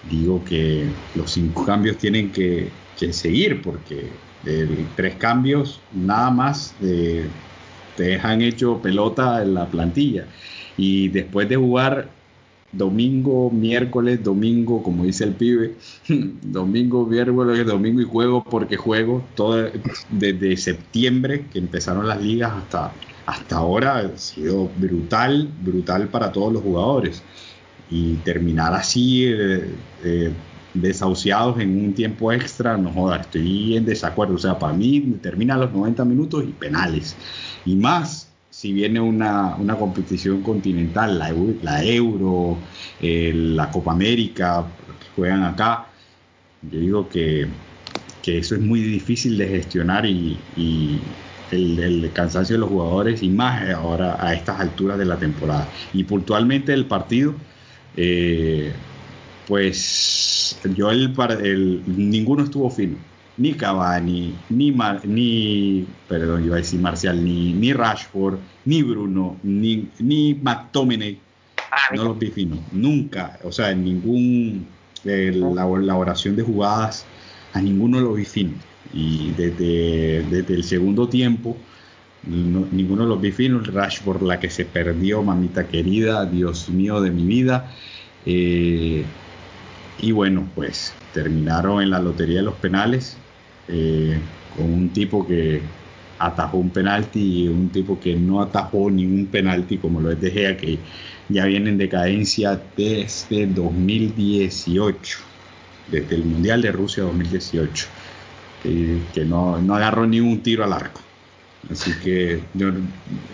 [0.09, 4.09] digo que los cinco cambios tienen que, que seguir, porque
[4.43, 7.29] de tres cambios nada más te
[8.03, 10.25] dejan hecho pelota en la plantilla.
[10.77, 12.09] Y después de jugar
[12.71, 15.75] domingo, miércoles, domingo, como dice el pibe,
[16.07, 19.69] domingo, miércoles, domingo y juego porque juego, todo
[20.09, 22.93] desde septiembre que empezaron las ligas hasta,
[23.25, 27.21] hasta ahora ha sido brutal, brutal para todos los jugadores.
[27.89, 30.31] Y terminar así, eh, eh,
[30.73, 34.35] desahuciados en un tiempo extra, no joda, estoy en desacuerdo.
[34.35, 37.17] O sea, para mí termina los 90 minutos y penales.
[37.65, 41.29] Y más si viene una, una competición continental, la,
[41.83, 42.57] Euro,
[43.01, 44.65] la Copa América,
[45.15, 45.87] juegan acá,
[46.69, 47.47] yo digo que,
[48.21, 50.37] que, eso es muy difícil de gestionar y,
[51.51, 55.67] el, cansancio de los jugadores y más ahora a estas alturas de la temporada.
[55.93, 57.33] Y puntualmente el partido,
[57.95, 58.73] eh,
[59.47, 62.97] pues yo el, el, ninguno estuvo fino
[63.37, 69.87] ni Cavani, ni, ni perdón, iba a decir Marcial, ni, ni Rashford, ni Bruno, ni,
[69.99, 71.17] ni McTominay,
[71.71, 74.67] ah, no los vi finos, nunca, o sea, en ningún
[75.05, 77.05] eh, la elaboración de jugadas,
[77.53, 78.27] a ninguno lo vi.
[78.93, 81.55] Y desde, desde el segundo tiempo,
[82.27, 83.67] ninguno de los vi finos.
[83.67, 87.71] Rashford, la que se perdió, mamita querida, Dios mío de mi vida.
[88.25, 89.03] Eh,
[89.99, 93.17] y bueno, pues terminaron en la lotería de los penales
[93.67, 94.19] eh,
[94.55, 95.61] con un tipo que
[96.19, 100.31] atajó un penalti y un tipo que no atajó ningún penalti como lo es De
[100.31, 100.77] Gea que
[101.29, 105.17] ya viene en decadencia desde 2018
[105.91, 107.87] desde el Mundial de Rusia 2018
[108.61, 111.01] que no, no agarró ni un tiro al arco.
[111.69, 112.71] Así que yo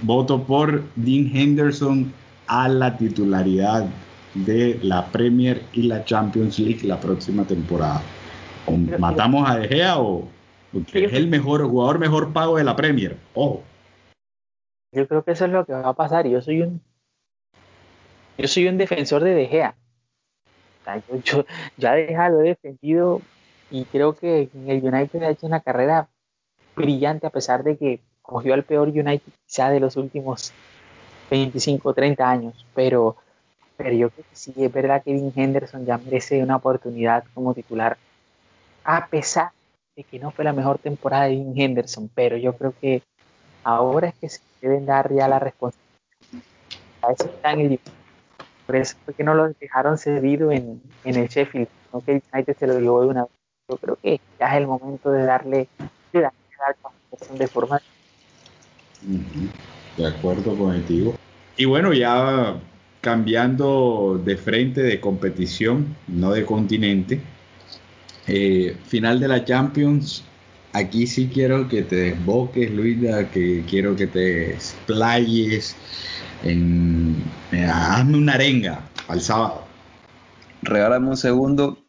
[0.02, 2.12] voto por Dean Henderson
[2.48, 3.90] a la titularidad
[4.34, 8.02] de la Premier y la Champions League la próxima temporada.
[8.66, 10.28] O matamos a De Gea o
[10.72, 13.18] porque es el mejor jugador mejor pago de la Premier.
[13.34, 13.64] Ojo.
[14.92, 16.28] Yo creo que eso es lo que va a pasar.
[16.28, 16.82] Yo soy un
[18.38, 19.76] yo soy un defensor de De Gea.
[21.24, 21.46] Yo,
[21.78, 23.22] ya De Gea lo he defendido
[23.72, 26.08] y creo que en el United ha hecho una carrera
[26.76, 30.54] brillante a pesar de que cogió al peor United quizá de los últimos
[31.30, 33.18] 25 o 30 años, pero
[33.78, 37.54] pero yo creo que sí, es verdad que Dean Henderson ya merece una oportunidad como
[37.54, 37.98] titular,
[38.84, 39.52] a pesar
[39.96, 43.04] de que no fue la mejor temporada de Dean Henderson, pero yo creo que
[43.64, 45.88] ahora es que se deben dar ya la responsabilidad.
[47.02, 47.80] A eso están el
[48.66, 52.58] por eso fue que no lo dejaron cedido en, en el Sheffield, no que United
[52.58, 53.32] se lo llevó de una vez.
[53.70, 55.70] Yo creo que ya es el momento de darle,
[56.12, 56.38] de darle
[57.38, 57.82] de forma.
[59.96, 61.16] De acuerdo contigo.
[61.56, 62.60] Y bueno, ya
[63.08, 67.22] cambiando de frente de competición, no de continente.
[68.28, 70.26] Eh, final de la Champions,
[70.74, 75.78] aquí sí quiero que te desboques, Luisa, que quiero que te explayes,
[76.44, 77.16] en,
[77.54, 79.64] hazme una arenga al sábado.
[80.64, 81.82] Regálame un segundo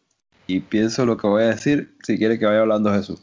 [0.46, 3.18] y pienso lo que voy a decir, si quiere que vaya hablando Jesús.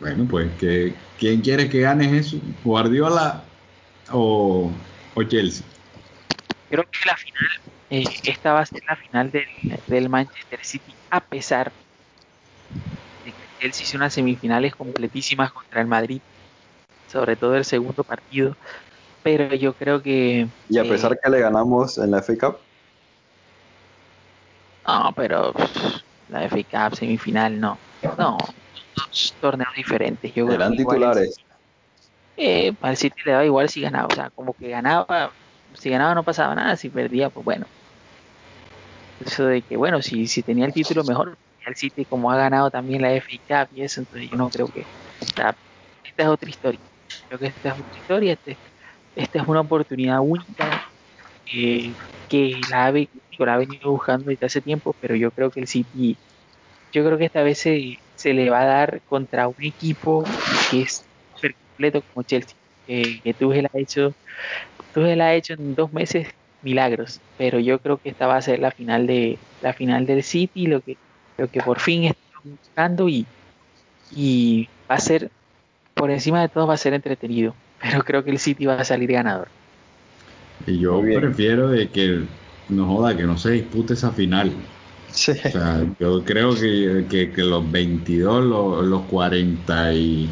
[0.00, 2.40] Bueno, pues, que, ¿quién quiere que gane Jesús?
[2.64, 3.44] ¿Guardiola
[4.10, 4.72] o,
[5.14, 5.64] o Chelsea?
[6.68, 7.50] Creo que la final,
[7.90, 11.72] eh, esta va a ser la final del, Manchester City, a pesar
[13.24, 16.20] de que él se hizo unas semifinales completísimas contra el Madrid,
[17.10, 18.56] sobre todo el segundo partido,
[19.22, 20.48] pero yo creo que...
[20.68, 22.56] Y a pesar eh, que le ganamos en la FA Cup.
[24.86, 25.54] No, pero
[26.28, 27.78] la FA Cup semifinal no,
[28.18, 28.36] no,
[28.96, 30.34] dos torneos diferentes.
[30.34, 31.36] Yo Eran titulares.
[32.36, 35.30] eh, para el City le daba igual si ganaba, o sea, como que ganaba
[35.74, 37.66] si ganaba no pasaba nada, si perdía, pues bueno.
[39.18, 42.70] Eso de que, bueno, si, si tenía el título mejor, el City como ha ganado
[42.70, 44.84] también la FA Cup y eso, entonces yo no creo que...
[45.20, 45.58] Esta,
[46.16, 46.80] es otra historia.
[47.28, 48.60] Creo que esta es otra historia, este,
[49.14, 50.82] esta es una oportunidad única
[51.54, 51.94] eh,
[52.28, 55.68] que la ha, la ha venido buscando desde hace tiempo, pero yo creo que el
[55.68, 56.20] City,
[56.92, 60.24] yo creo que esta vez se, se le va a dar contra un equipo
[60.70, 61.08] que es
[61.70, 62.56] completo como Chelsea,
[62.86, 64.14] que, que Tuchel ha hecho
[64.92, 66.28] Tuchel ha hecho en dos meses
[66.62, 70.22] milagros, pero yo creo que esta va a ser la final de la final del
[70.22, 70.96] City, lo que
[71.36, 73.26] Creo que por fin están buscando y,
[74.14, 75.30] y va a ser,
[75.94, 77.54] por encima de todo, va a ser entretenido.
[77.82, 79.48] Pero creo que el City va a salir ganador.
[80.66, 82.22] Y yo prefiero de que
[82.68, 84.52] no joda, que no se dispute esa final.
[85.10, 85.32] Sí.
[85.32, 90.28] O sea, yo creo que, que, los 22, los, los 40 y,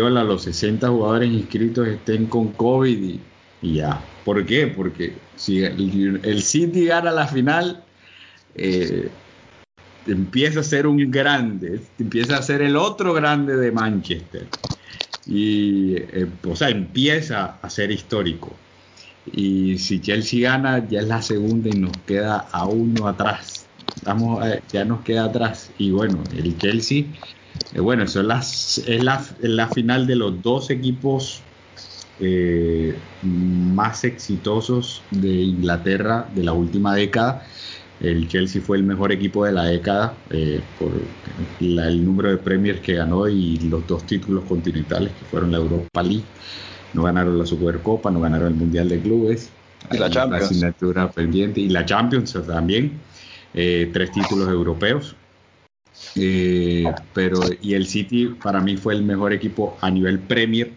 [0.00, 3.20] los 60 jugadores inscritos estén con COVID y,
[3.62, 4.00] y ya.
[4.24, 4.66] ¿Por qué?
[4.68, 7.84] Porque si el, City gana la final,
[8.54, 9.08] eh,
[10.06, 14.46] empieza a ser un grande, empieza a ser el otro grande de Manchester.
[15.26, 18.54] Y, eh, o sea, empieza a ser histórico.
[19.32, 23.66] Y si Chelsea gana, ya es la segunda y nos queda a uno atrás.
[23.96, 25.70] Estamos, eh, ya nos queda atrás.
[25.78, 27.04] Y bueno, el Chelsea,
[27.74, 29.02] eh, bueno, eso es, la, es
[29.50, 31.42] la, final de los dos equipos
[33.22, 37.44] más exitosos de Inglaterra de la última década
[38.00, 40.92] el Chelsea fue el mejor equipo de la década eh, por
[41.60, 46.02] el número de premios que ganó y los dos títulos continentales que fueron la Europa
[46.02, 46.24] League.
[46.92, 49.50] No ganaron la Supercopa, no ganaron el Mundial de Clubes.
[49.90, 50.44] Y la Champions.
[50.44, 51.60] asignatura pendiente.
[51.60, 52.92] Y la Champions también.
[53.54, 55.16] Eh, tres títulos europeos.
[56.16, 60.72] Eh, pero y el City para mí fue el mejor equipo a nivel Premier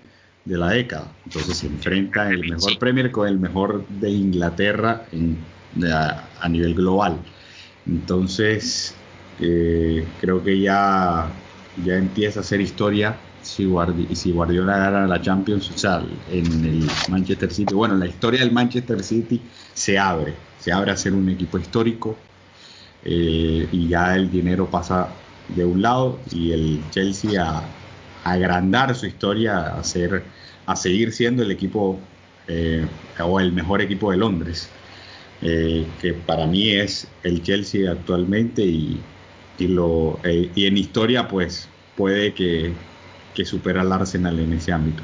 [0.45, 1.11] de la década.
[1.25, 5.37] Entonces se enfrenta el mejor Premier con el mejor de Inglaterra en
[5.83, 7.17] a, nivel global.
[7.85, 8.95] Entonces,
[9.39, 11.29] eh, creo que ya,
[11.83, 16.65] ya empieza a ser historia si, Guardi si Guardiola gana la Champions, o sea, en
[16.65, 17.73] el Manchester City.
[17.73, 19.41] Bueno, la historia del Manchester City
[19.73, 22.17] se abre, se abre a ser un equipo histórico
[23.09, 25.07] eh, y ya el dinero pasa
[25.47, 27.63] de un lado y el Chelsea a,
[28.25, 30.21] agrandar su historia, a, ser,
[30.65, 31.97] a seguir siendo el equipo
[32.49, 32.85] eh,
[33.23, 34.69] o el mejor equipo de Londres.
[35.41, 38.99] Eh, que para mí es el Chelsea actualmente y,
[39.57, 42.73] y lo, y en historia pues puede que,
[43.33, 45.03] que supera al Arsenal en ese ámbito.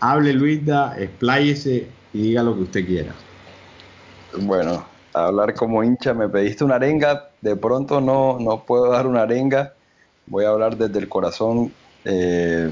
[0.00, 3.12] Hable Luisa, expláyese y diga lo que usted quiera.
[4.38, 4.86] Bueno,
[5.24, 9.74] hablar como hincha, me pediste una arenga, de pronto no, no puedo dar una arenga,
[10.26, 11.72] voy a hablar desde el corazón.
[12.04, 12.70] Eh,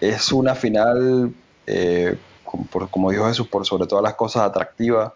[0.00, 1.32] es una final,
[2.44, 5.12] como, como dijo Jesús, por sobre todas las cosas atractivas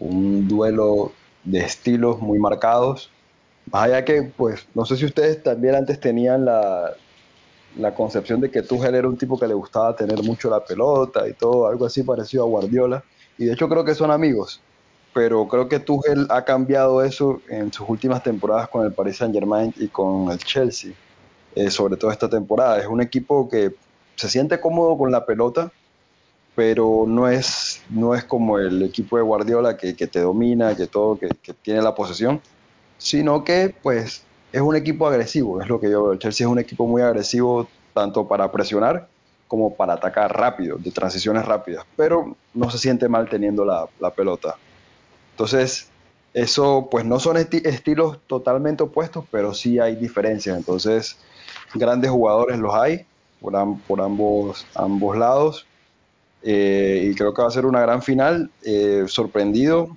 [0.00, 1.12] un duelo
[1.44, 3.10] de estilos muy marcados.
[3.70, 6.92] Más allá que, pues, no sé si ustedes también antes tenían la,
[7.76, 11.28] la concepción de que Tuchel era un tipo que le gustaba tener mucho la pelota
[11.28, 13.04] y todo, algo así parecido a Guardiola.
[13.38, 14.60] Y de hecho creo que son amigos,
[15.12, 19.34] pero creo que Tuchel ha cambiado eso en sus últimas temporadas con el Paris Saint
[19.34, 20.92] Germain y con el Chelsea,
[21.54, 22.78] eh, sobre todo esta temporada.
[22.78, 23.74] Es un equipo que
[24.16, 25.72] se siente cómodo con la pelota,
[26.54, 31.18] pero no es, no es como el equipo de Guardiola que, te domina, que todo,
[31.18, 31.28] que,
[31.62, 32.40] tiene la posesión,
[32.98, 36.12] sino que pues es un equipo agresivo, es lo que yo veo.
[36.12, 39.08] El Chelsea es un equipo muy agresivo tanto para presionar
[39.48, 44.56] como para atacar rápido, de transiciones rápidas, pero no se siente mal teniendo la, pelota.
[45.32, 45.88] Entonces,
[46.34, 50.56] eso pues no son estilos totalmente opuestos, pero sí hay diferencias.
[50.56, 51.16] Entonces,
[51.74, 53.06] grandes jugadores los hay
[53.40, 53.54] por,
[53.86, 55.66] por ambos, ambos lados
[56.42, 58.50] eh, y creo que va a ser una gran final.
[58.64, 59.96] Eh, sorprendido,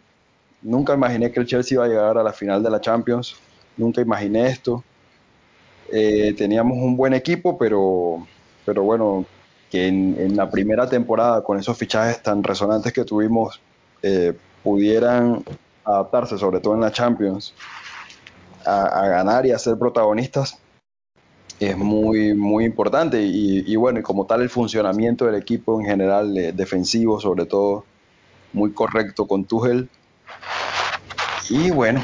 [0.61, 3.35] nunca imaginé que el Chelsea iba a llegar a la final de la Champions,
[3.77, 4.83] nunca imaginé esto.
[5.91, 8.25] Eh, teníamos un buen equipo, pero,
[8.65, 9.25] pero bueno,
[9.69, 13.59] que en, la primera temporada, con esos fichajes tan resonantes que tuvimos,
[14.63, 15.43] pudieran
[15.83, 17.53] adaptarse, sobre todo en la Champions,
[18.65, 20.57] a ganar y a ser protagonistas,
[21.59, 26.37] es muy, muy importante y, bueno, y como tal el funcionamiento del equipo en general,
[26.37, 27.85] eh, defensivo sobre todo,
[28.53, 29.89] muy correcto con Tuchel.
[31.49, 32.03] Y bueno,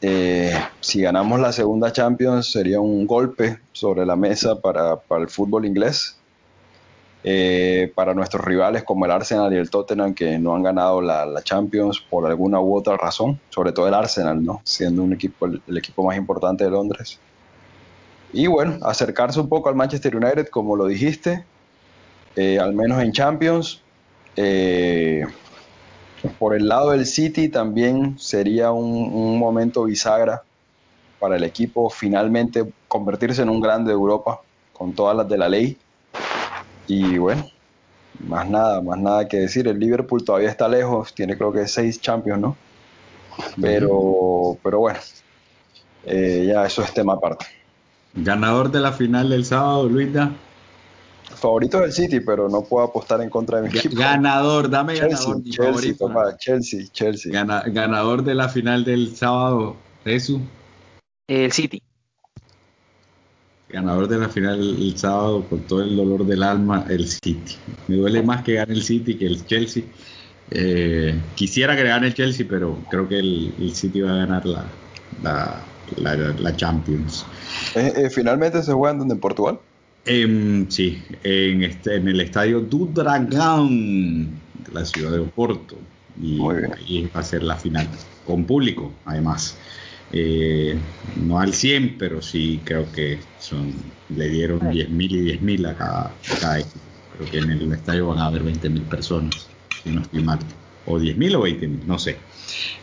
[0.00, 5.66] eh, si ganamos la segunda Champions sería un golpe sobre la mesa para, el fútbol
[5.66, 6.15] inglés.
[7.28, 11.42] Eh, para nuestros rivales como el Arsenal y el Tottenham que no han ganado la,
[11.42, 14.60] Champions por alguna u otra razón, sobre todo el Arsenal, ¿no?
[14.62, 17.18] siendo un equipo, el equipo más importante de Londres.
[18.32, 21.44] Y bueno, acercarse un poco al Manchester United, como lo dijiste,
[22.36, 23.80] eh, al menos en Champions.
[24.36, 25.24] Eh,
[26.38, 30.42] por el lado del City también sería un, momento bisagra
[31.18, 34.40] para el equipo finalmente convertirse en un grande de Europa
[34.72, 35.76] con todas las de la ley.
[36.86, 37.48] Y bueno,
[38.26, 39.68] más nada, más nada que decir.
[39.68, 42.56] El Liverpool todavía está lejos, tiene creo que seis Champions, ¿no?
[43.60, 44.98] Pero, pero bueno,
[46.04, 47.46] eh, ya eso es tema aparte.
[48.14, 50.32] Ganador de la final del sábado, Luisa.
[51.34, 53.96] Favorito del City, pero no puedo apostar en contra de mi equipo.
[53.96, 55.42] Ganador, dame ganador.
[55.42, 55.96] Chelsea,
[56.38, 57.44] Chelsea, Chelsea.
[57.66, 60.40] ganador de la final del sábado, Jesús.
[61.28, 61.82] El City.
[63.68, 67.56] Ganador de la final el sábado con todo el dolor del alma, el City.
[67.88, 69.82] Me duele más que gane el City que el Chelsea.
[70.50, 74.64] Eh, quisiera que gane el Chelsea, pero creo que el, City va a ganar la,
[75.96, 77.26] la, Champions.
[77.74, 79.58] Eh, eh, ¿Finalmente se juegan donde en Portugal?
[80.04, 84.28] Em, sí, en, este, en el estadio do Dragão,
[84.72, 85.76] la ciudad de Oporto.
[86.22, 87.88] Y ahí va a ser la final,
[88.24, 89.58] con público además.
[90.12, 90.78] Eh,
[91.16, 93.74] no al 100, pero sí creo que son
[94.08, 96.80] le dieron 10.000 y 10.000 a cada, cada equipo.
[97.16, 99.48] Creo que en el estadio van a haber 20.000 personas,
[99.82, 100.38] si no estoy mal.
[100.84, 102.16] O 10.000 o 20.000, no sé.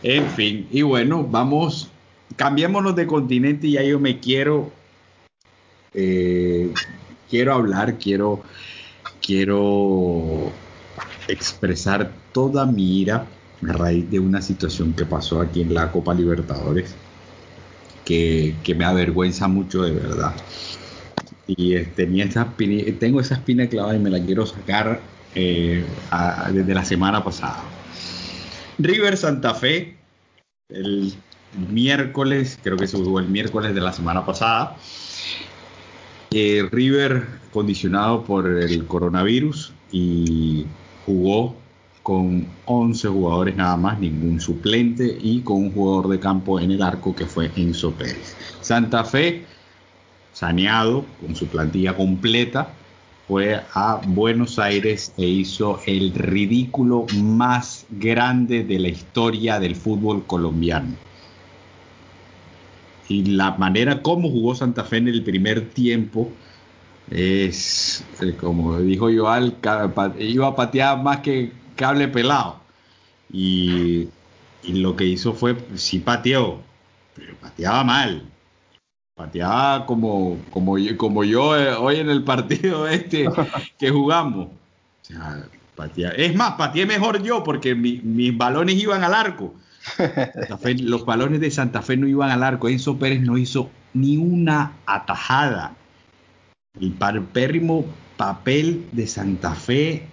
[0.02, 1.88] En fin, y bueno, vamos,
[2.36, 4.70] cambiémonos de continente y ya yo me quiero,
[5.94, 6.70] eh,
[7.30, 8.42] quiero hablar, quiero,
[9.24, 10.52] quiero
[11.28, 13.26] expresar toda mi ira
[13.66, 16.94] a raíz de una situación que pasó aquí en la Copa Libertadores
[18.04, 20.34] que, me avergüenza mucho de verdad.
[21.46, 22.54] Y eh, tenía esa
[22.98, 25.00] tengo esa espina clavada y me la quiero sacar
[25.34, 25.84] eh,
[26.52, 27.62] desde la semana pasada.
[28.78, 29.96] River Santa Fe,
[30.68, 31.14] el
[31.70, 34.76] miércoles, creo que se jugó el miércoles de la semana pasada.
[36.30, 40.66] Eh, River condicionado por el coronavirus y
[41.06, 41.56] jugó
[42.04, 46.82] con 11 jugadores nada más, ningún suplente y con un jugador de campo en el
[46.82, 48.36] arco que fue Enzo Pérez.
[48.60, 49.46] Santa Fe,
[50.34, 52.68] saneado con su plantilla completa,
[53.26, 60.24] fue a Buenos Aires e hizo el ridículo más grande de la historia del fútbol
[60.26, 60.94] colombiano.
[63.08, 66.30] Y la manera como jugó Santa Fe en el primer tiempo
[67.10, 69.56] es, eh, como dijo Joal,
[70.18, 72.60] iba a patear más que cable pelado.
[73.32, 74.08] Y,
[74.66, 76.60] lo que hizo fue, sí pateó,
[77.14, 78.22] pero pateaba mal.
[79.14, 83.28] Pateaba como, como, como yo eh, hoy en el partido este
[83.78, 84.48] que jugamos.
[86.16, 89.54] Es más, pateé mejor yo porque mis balones iban al arco.
[90.80, 92.68] los balones de Santa Fe no iban al arco.
[92.68, 95.74] Enzo Pérez no hizo ni una atajada.
[96.80, 97.84] El pérrimo
[98.16, 100.08] papel de Santa Fe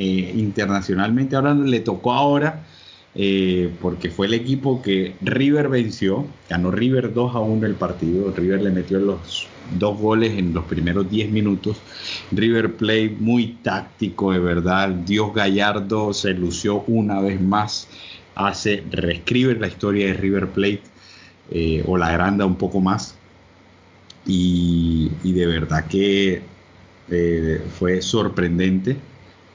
[0.00, 2.64] eh, internacionalmente hablando, le tocó ahora,
[3.14, 8.32] eh, porque fue el equipo que River venció, ganó River 2 a 1 el partido,
[8.34, 9.46] River le metió los
[9.76, 11.82] dos goles en los primeros 10 minutos,
[12.30, 17.86] River Play muy táctico de verdad, Dios Gallardo se lució una vez más,
[18.34, 20.82] hace, reescribe la historia de River Plate
[21.50, 23.16] eh, o la agranda un poco más.
[24.26, 26.42] Y, de verdad que
[27.78, 28.96] fue sorprendente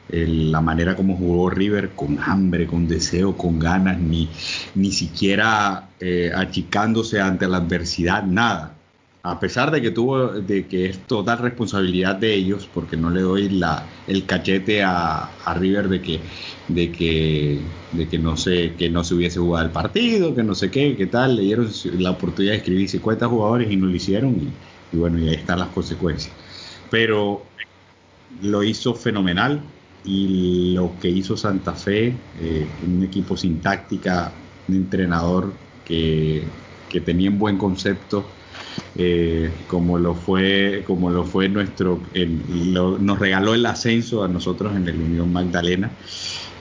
[0.10, 4.30] la manera como jugó River con hambre, con deseo, con ganas, ni,
[4.76, 8.76] ni siquiera eh, achicándose ante la adversidad, nada.
[9.24, 13.22] A pesar de que tuvo, de que es total responsabilidad de ellos, porque no le
[13.22, 16.20] doy la, el cachete a, River de que,
[16.68, 17.60] de que,
[17.91, 20.95] de que no sé, que no se hubiese jugado el partido, que no sé qué,
[20.95, 24.95] qué tal, le dieron la oportunidad de escribir 50 jugadores y no lo hicieron, y,
[24.95, 26.32] y bueno, y ahí están las consecuencias.
[26.91, 27.43] Pero
[28.43, 29.62] lo hizo fenomenal,
[30.06, 34.32] y lo que hizo Santa Fe, eh, un equipo sin táctica,
[34.68, 35.53] un entrenador
[35.84, 36.47] que,
[37.03, 38.26] tenía un buen concepto,
[38.95, 41.99] eh, como lo fue, como lo fue nuestro,
[43.01, 45.91] nos regaló el ascenso a nosotros en el Unión Magdalena.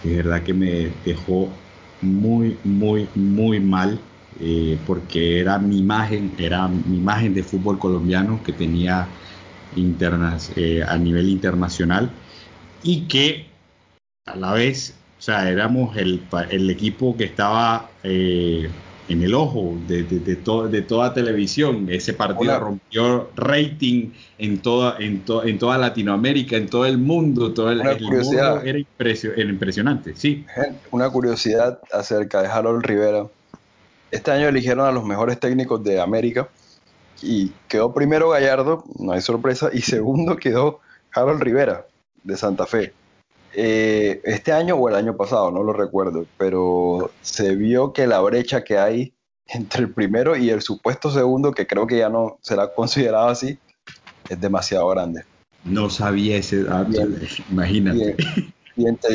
[0.02, 1.52] De verdad que me dejó
[2.00, 4.00] muy, muy, muy mal.
[4.40, 9.08] Eh, porque era mi imagen, era mi imagen de fútbol colombiano que tenía
[9.76, 10.50] internas,
[10.88, 12.10] a nivel internacional
[12.84, 13.46] y que
[14.26, 18.70] a la vez, o sea, éramos el, el equipo que estaba eh,
[19.08, 21.88] en el ojo de, de, de, toda televisión.
[21.90, 27.52] Ese partido rompió rating en toda, en, en toda Latinoamérica, en todo el mundo.
[27.52, 30.46] Todo el, mundo era, impresionante, sí.
[30.90, 33.26] Una curiosidad acerca de Harold Rivera.
[34.10, 36.48] Este año eligieron a los mejores técnicos de América
[37.20, 40.80] y quedó primero Gallardo, no hay sorpresa, y segundo quedó
[41.12, 41.86] Harold Rivera
[42.24, 42.92] de Santa Fe.
[43.56, 48.20] Eh, este año o el año pasado, no lo recuerdo, pero se vio que la
[48.20, 49.14] brecha que hay
[49.46, 53.58] entre el primero y el supuesto segundo, que creo que ya no será considerado así,
[54.28, 55.22] es demasiado grande.
[55.64, 57.06] No sabía ese dato,
[57.50, 58.16] imagínate.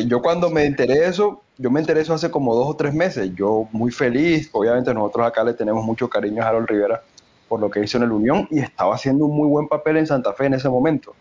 [0.06, 2.94] Yo cuando me enteré de eso, yo me enteré eso hace como dos o tres
[2.94, 7.02] meses, yo muy feliz, obviamente nosotros acá le tenemos mucho cariño a Harold Rivera
[7.46, 10.06] por lo que hizo en el Unión y estaba haciendo un muy buen papel en
[10.06, 11.14] Santa Fe en ese momento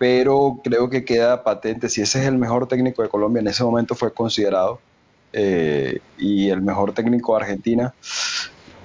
[0.00, 3.62] pero creo que queda patente, si ese es el mejor técnico de Colombia, en ese
[3.62, 4.80] momento fue considerado,
[5.30, 7.92] eh, y el mejor técnico de Argentina,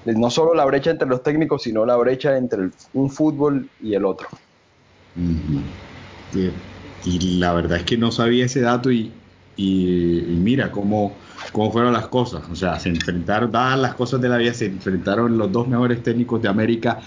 [0.04, 4.04] no solo la brecha entre los técnicos, sino la brecha entre un fútbol y el
[4.04, 4.28] otro.
[7.06, 9.14] y, la verdad es que no sabía ese dato y,
[9.56, 11.14] mira cómo,
[11.54, 12.44] cómo fueron las cosas.
[12.52, 16.04] O sea, se enfrentaron, dadas las cosas de la vida, se enfrentaron los dos mejores
[16.04, 17.00] técnicos de América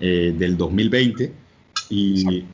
[0.00, 1.32] eh, del 2020
[1.88, 2.44] y,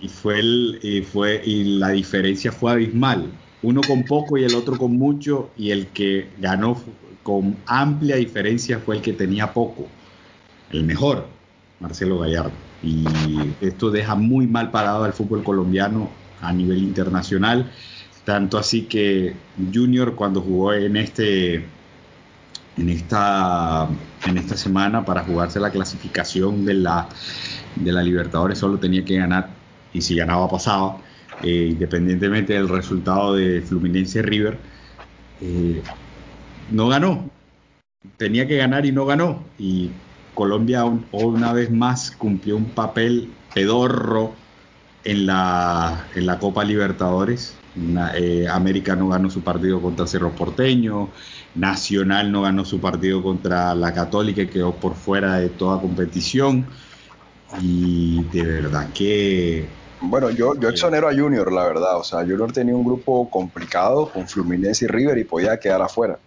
[0.00, 3.30] y fue, el, fue y la diferencia fue abismal.
[3.62, 6.80] Uno con poco y el otro con mucho y el que ganó
[7.22, 9.86] con amplia diferencia fue el que tenía poco,
[10.70, 11.26] el mejor,
[11.78, 12.52] Marcelo Gallardo.
[12.82, 13.04] Y
[13.60, 16.08] esto deja muy mal parado al fútbol colombiano
[16.40, 17.70] a nivel internacional.
[18.24, 19.34] Tanto así que
[19.72, 21.66] Junior cuando jugó en este
[22.76, 23.88] en esta
[24.26, 27.08] en esta semana para jugarse la clasificación de la
[27.76, 29.59] de la Libertadores solo tenía que ganar
[29.92, 30.98] y si ganaba pasaba
[31.42, 34.58] eh, independientemente del resultado de Fluminense River
[35.40, 35.82] eh,
[36.70, 37.30] no ganó.
[38.16, 39.42] Tenía que ganar y no ganó.
[39.58, 39.90] Y
[40.34, 44.34] Colombia una vez más cumplió un papel pedorro
[45.04, 47.56] en la, en la Copa Libertadores.
[48.14, 51.08] Eh, América no ganó su partido contra Cerro Porteño,
[51.54, 56.66] Nacional no ganó su partido contra la Católica y quedó por fuera de toda competición.
[57.60, 61.98] Y de verdad que bueno, yo, yo exonero a Junior, la verdad.
[61.98, 66.18] O sea, Junior tenía un grupo complicado con Fluminense y River y podía quedar afuera.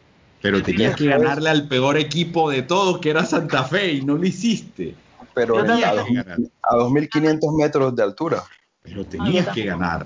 [0.42, 4.16] Pero tenías que ganarle al peor equipo de todos, que era Santa Fe, y no
[4.16, 4.94] lo hiciste.
[5.34, 8.44] Pero a, 2.500 metros de altura.
[8.82, 10.06] Pero tenías que ganar.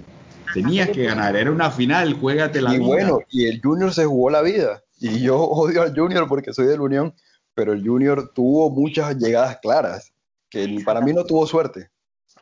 [0.53, 1.35] Tenías que ganar.
[1.35, 2.83] Era una final, juégate la y vida.
[2.83, 4.83] Y bueno, y el Junior se jugó la vida.
[4.99, 7.13] Y yo odio al Junior porque soy de la Unión,
[7.53, 10.13] pero el Junior tuvo muchas llegadas claras,
[10.49, 11.89] que para mí no tuvo suerte.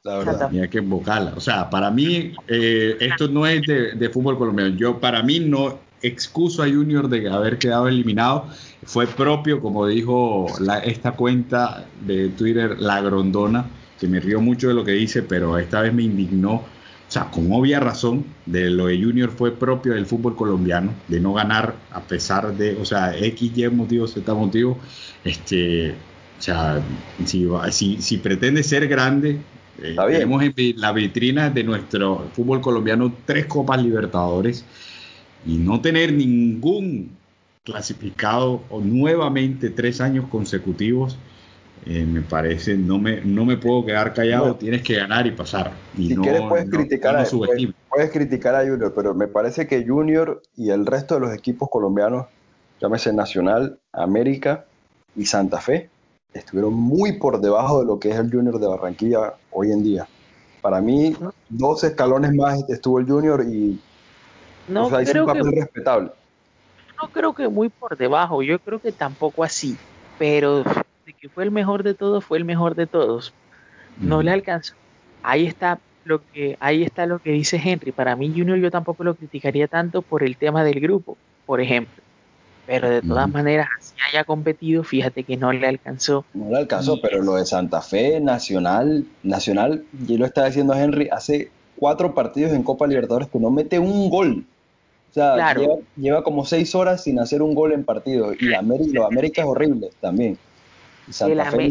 [0.06, 0.50] La verdad.
[0.50, 1.34] Tenía que invocarla.
[1.36, 4.76] O sea, para mí, eh, esto no es de, de, fútbol colombiano.
[4.78, 8.48] Yo, para mí, no, excuso a Junior de haber quedado eliminado.
[8.84, 10.46] Fue propio, como dijo
[10.84, 13.66] esta cuenta de Twitter, La Grondona,
[14.00, 16.54] que me río mucho de lo que dice, pero esta vez me indignó.
[17.08, 21.20] O sea, con obvia razón, de lo de Junior fue propio del fútbol colombiano, de
[21.20, 24.78] no ganar a pesar de, o sea, X, Y motivo, Z motivo.
[25.24, 25.96] Este,
[26.38, 26.82] o sea,
[27.26, 29.40] si, si, pretende ser grande,
[29.82, 34.66] eh, tenemos en la vitrina de nuestro fútbol colombiano tres Copas Libertadores
[35.46, 37.12] y no tener ningún
[37.64, 41.18] clasificado o nuevamente tres años consecutivos,
[41.86, 45.72] eh, me parece, no me, no me puedo quedar callado, tienes que ganar y pasar.
[45.98, 50.42] Y si quieres puedes, criticar a, puedes, criticar a Junior, pero me parece que Junior
[50.56, 52.28] y el resto de los equipos colombianos,
[52.80, 54.66] llámese Nacional, América
[55.16, 55.90] y Santa Fe,
[56.36, 60.08] estuvieron muy por debajo de lo que es el Junior de Barranquilla hoy en día.
[60.62, 61.16] Para mí,
[61.50, 63.80] dos escalones más estuvo el Junior y
[64.68, 66.12] no creo que, respetable.
[67.02, 69.78] No creo que muy por debajo, yo creo que tampoco así,
[70.20, 70.64] pero
[71.06, 73.34] de que fue el mejor de todos, fue el mejor de todos.
[73.98, 74.74] No le alcanzó.
[75.24, 77.92] Ahí está lo que ahí está lo que dice Henry.
[77.92, 82.04] Para mí Junior yo tampoco lo criticaría tanto por el tema del grupo, por ejemplo.
[82.66, 86.26] Pero de todas maneras, si haya competido, fíjate que no le alcanzó.
[86.34, 91.08] No le alcanzó, pero lo de Santa Fe, Nacional, Nacional, yo lo estaba diciendo Henry,
[91.12, 94.46] hace cuatro partidos en Copa Libertadores que no mete un gol
[95.16, 95.56] sea,
[95.96, 98.34] lleva, como seis horas sin hacer un gol en partido.
[98.38, 100.38] Y América, América es horrible también.
[101.10, 101.68] Santa Fe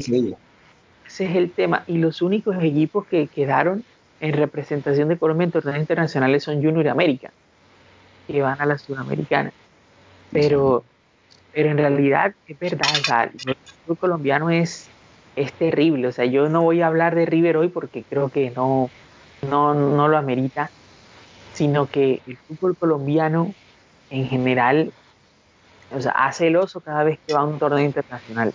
[1.07, 1.85] ese es el tema.
[1.87, 3.85] Y los únicos equipos que quedaron
[4.21, 7.31] en representación de Colombia en torneos internacionales son Junior y América,
[8.27, 9.53] que van a la Sudamericana.
[10.33, 10.85] Pero,
[11.53, 14.89] pero en realidad es verdad, o sea, el fútbol colombiano es,
[15.37, 16.09] es terrible.
[16.09, 18.91] O sea, yo no voy a hablar de River hoy porque creo que no,
[19.49, 20.71] no, no lo amerita
[21.55, 23.55] sino que el fútbol colombiano
[24.11, 24.93] en general
[25.95, 28.53] o sea, hace el oso cada vez que va a un torneo internacional.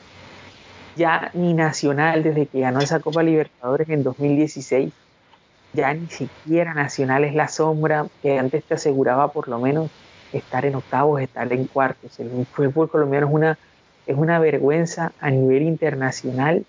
[0.96, 4.92] Ya ni Nacional, desde que ganó esa Copa Libertadores en 2016,
[5.74, 9.92] ya ni siquiera Nacional es la sombra que antes te aseguraba por lo menos
[10.34, 12.20] estar en octavos, estar en cuartos.
[12.20, 13.58] El fútbol colombiano es una,
[14.08, 16.66] es una vergüenza a nivel internacional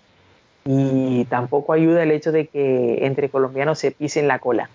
[0.65, 4.69] y tampoco ayuda el hecho de que entre colombianos se pisen la cola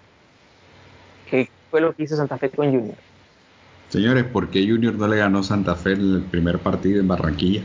[1.26, 2.96] que fue lo que hizo Santa Fe con Junior.
[3.88, 7.62] Señores, ¿por qué Junior no le ganó Santa Fe en el primer partido en Barranquilla?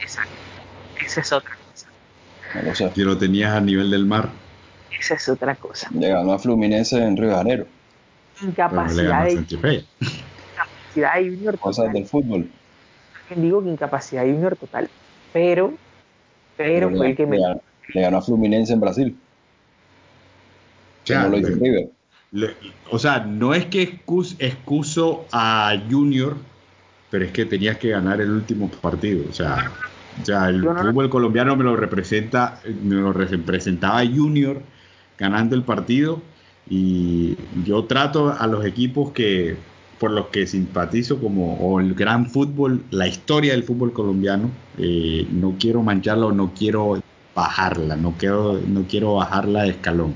[0.00, 0.32] Exacto.
[1.04, 1.56] Esa es otra
[2.64, 2.92] cosa.
[2.92, 4.30] Que lo tenías a nivel del mar.
[4.98, 5.90] Esa es otra cosa.
[5.92, 7.66] Le ganó a Fluminense en Río de Janeiro.
[8.42, 9.84] Incapacidad de,
[10.96, 12.50] incapacidad de Junior Cosas del fútbol.
[13.34, 14.88] Digo que incapacidad de Junior total.
[15.32, 15.74] Pero,
[16.56, 17.38] pero, fue el que me.
[17.38, 19.16] Le ganó a Fluminense en Brasil.
[21.04, 21.92] Ya, no lo hizo
[22.90, 23.82] o sea, no es que
[24.38, 26.36] excuso a Junior,
[27.10, 29.24] pero es que tenías que ganar el último partido.
[29.30, 29.72] O sea,
[30.20, 34.60] O sea, el fútbol colombiano me lo representa, me lo representaba Junior
[35.16, 36.20] ganando el partido
[36.68, 39.56] y yo trato a los equipos que
[39.98, 45.26] por los que simpatizo como o el gran fútbol, la historia del fútbol colombiano, eh,
[45.30, 47.00] no quiero mancharla o no quiero
[47.34, 50.14] bajarla, no quiero, no quiero bajarla de escalón.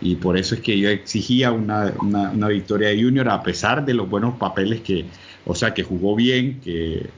[0.00, 3.94] Y por eso es que yo exigía una, una, victoria de Junior a pesar de
[3.94, 5.06] los buenos papeles que,
[5.44, 7.10] o sea, que jugó bien, que,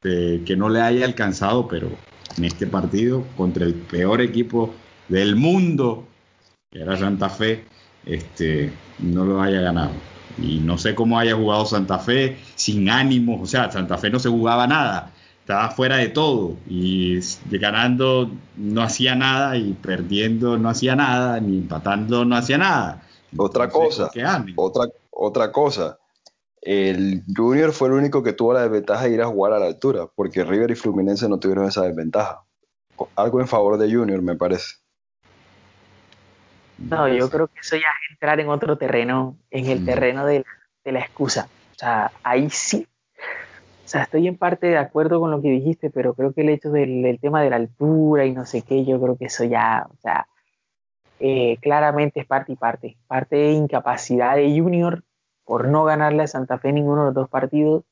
[0.00, 1.88] que no le haya alcanzado, pero
[2.36, 4.72] en este partido contra el peor equipo
[5.08, 6.06] del mundo,
[6.70, 7.64] que era Santa Fe,
[8.06, 10.09] este, no lo haya ganado.
[10.38, 14.18] Y no sé cómo haya jugado Santa Fe sin ánimos, o sea, Santa Fe no
[14.18, 17.18] se jugaba nada, estaba fuera de todo y
[17.50, 23.02] ganando no hacía nada y perdiendo no hacía nada, ni empatando no hacía nada.
[23.36, 24.10] Otra cosa,
[24.56, 25.98] otra, otra cosa,
[26.60, 29.66] el Junior fue el único que tuvo la desventaja de ir a jugar a la
[29.66, 32.44] altura, porque River y Fluminense no tuvieron esa desventaja.
[33.16, 34.74] Algo en favor de Junior, me parece.
[36.80, 39.84] No, yo creo que eso ya es entrar en otro terreno, en el mm.
[39.84, 40.44] terreno de,
[40.84, 41.48] la excusa.
[41.72, 42.86] O sea, ahí sí.
[43.84, 46.48] O sea, estoy en parte de acuerdo con lo que dijiste, pero creo que el
[46.48, 49.86] hecho del, tema de la altura y no sé qué, yo creo que eso ya,
[49.90, 50.26] o sea,
[51.18, 52.96] eh, claramente es parte y parte.
[53.06, 55.04] Parte de incapacidad de Junior
[55.44, 57.84] por no ganarle a Santa Fe ninguno de los dos partidos,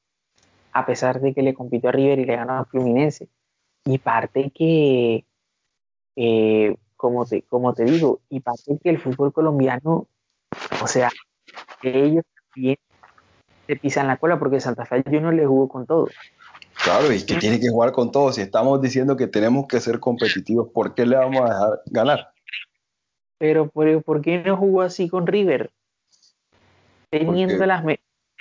[0.72, 3.28] a pesar de que le compitió a River y le ganó a Fluminense.
[3.84, 5.24] Y parte que
[6.16, 10.08] eh, como te, como te digo, y parece que el fútbol colombiano,
[10.82, 11.08] o sea,
[11.80, 12.76] ellos también
[13.68, 16.08] se pisan la cola porque Santa Fe no le jugó con todo.
[16.82, 18.32] Claro, y que tiene que jugar con todo.
[18.32, 22.32] Si estamos diciendo que tenemos que ser competitivos, ¿por qué le vamos a dejar ganar?
[23.38, 25.70] Pero ¿por, qué no jugó así con River?
[27.10, 27.84] Teniendo las,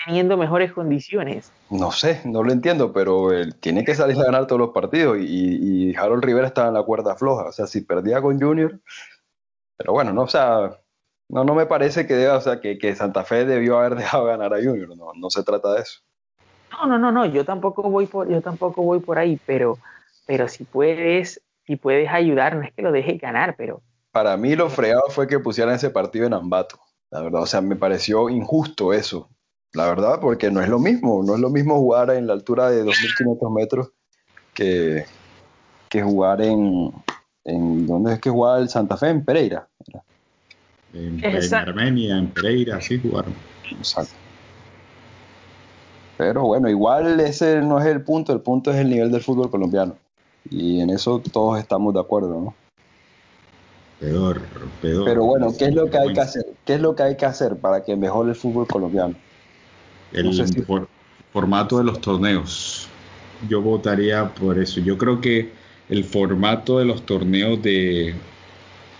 [0.06, 1.52] teniendo mejores condiciones.
[1.70, 5.18] No sé, no lo entiendo, pero él tiene que salir a ganar todos los partidos
[5.20, 7.46] y, Harold Rivera estaba en la cuerda floja.
[7.46, 8.80] O sea, si perdía con Junior,
[9.78, 10.78] pero bueno, no, o sea,
[11.30, 14.54] no, no me parece que deba, o sea, que, Santa Fe debió haber dejado ganar
[14.54, 14.96] a Junior.
[14.96, 16.02] No, no se trata de eso.
[16.72, 19.78] No, no, no, no, yo tampoco voy por, yo tampoco voy por ahí, pero,
[20.26, 23.82] pero si puedes, si puedes ayudar, no es que lo dejes ganar, pero.
[24.12, 26.80] Para mí lo fregado fue que pusieran ese partido en Ambato.
[27.10, 29.30] La verdad, o sea, me pareció injusto eso
[29.74, 32.70] la verdad, porque no es lo mismo, no es lo mismo jugar en la altura
[32.70, 33.90] de 2.500 metros
[34.54, 35.06] que,
[35.90, 36.92] que jugar en,
[37.46, 39.10] en, ¿dónde es que jugaba el Santa Fe?
[39.10, 39.68] En Pereira.
[40.94, 43.34] En, Armenia, en Pereira, sí jugaron.
[43.72, 44.14] Exacto.
[46.18, 49.52] Pero bueno, igual ese no es el punto, el punto es el nivel del fútbol
[49.52, 49.96] colombiano.
[50.50, 52.56] Y en eso todos estamos de acuerdo, ¿no?
[54.00, 54.42] Peor,
[54.82, 55.06] peor.
[55.06, 56.46] Pero bueno, ¿qué es lo que hay que hacer?
[56.66, 59.16] ¿Qué es lo que hay que hacer para que mejore el fútbol colombiano?
[60.14, 60.66] El
[61.34, 62.88] formato de los torneos.
[63.48, 64.80] Yo votaría por eso.
[64.80, 65.52] Yo creo que
[65.90, 68.16] el formato de los torneos de,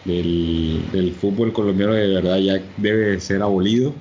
[0.06, 3.94] del, fútbol colombiano de verdad ya debe ser abolido.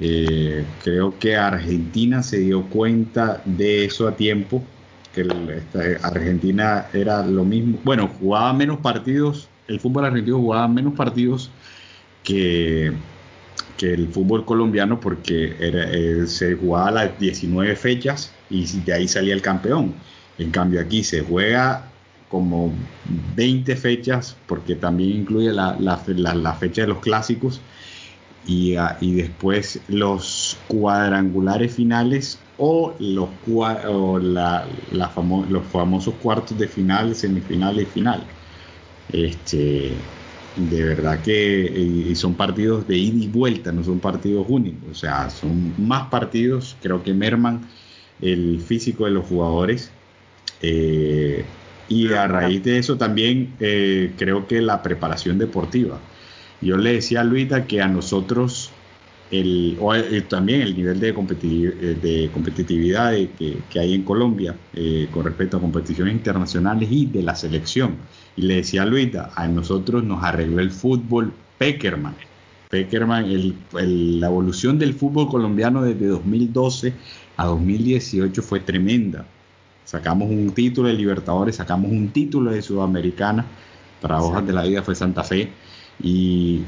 [0.00, 4.62] Eh, creo que Argentina se dio cuenta de eso a tiempo,
[5.14, 5.24] que
[6.02, 11.50] Argentina era lo mismo, bueno, jugaba menos partidos, el fútbol argentino jugaba menos partidos
[12.24, 12.92] que,
[13.76, 19.08] que el fútbol colombiano porque era, eh, se jugaba las 19 fechas y de ahí
[19.08, 19.94] salía el campeón.
[20.38, 21.90] En cambio aquí se juega
[22.28, 22.72] como
[23.36, 27.60] 20 fechas porque también incluye la, la, fecha de los clásicos
[28.46, 33.28] y, ah, después los cuadrangulares finales o los,
[35.48, 38.24] los famosos cuartos de final, semifinales y final.
[39.12, 39.92] Este,
[40.56, 44.94] de verdad que eh, son partidos de ida y vuelta, no son partidos únicos, o
[44.94, 47.68] sea, son más partidos, creo que merman
[48.20, 49.92] el físico de los jugadores.
[50.60, 51.44] Eh,
[51.88, 56.00] y a raíz de eso también eh, creo que la preparación deportiva.
[56.60, 58.73] Yo le decía a Luita que a nosotros
[59.30, 59.92] el, o
[60.28, 64.54] también el nivel de, de competitividad que, que, hay en Colombia
[65.10, 67.96] con respecto a competiciones internacionales y de la selección
[68.36, 72.14] y le decía a Luita, a nosotros nos arregló el fútbol Peckerman.
[72.68, 73.26] Peckerman,
[73.72, 76.92] la evolución del fútbol colombiano desde 2012
[77.36, 79.26] a 2018 fue tremenda.
[79.84, 83.44] Sacamos un título de Libertadores, sacamos un título de Sudamericana.
[84.00, 85.50] Para Hojas de la Vida fue Santa Fe.
[86.02, 86.62] Y,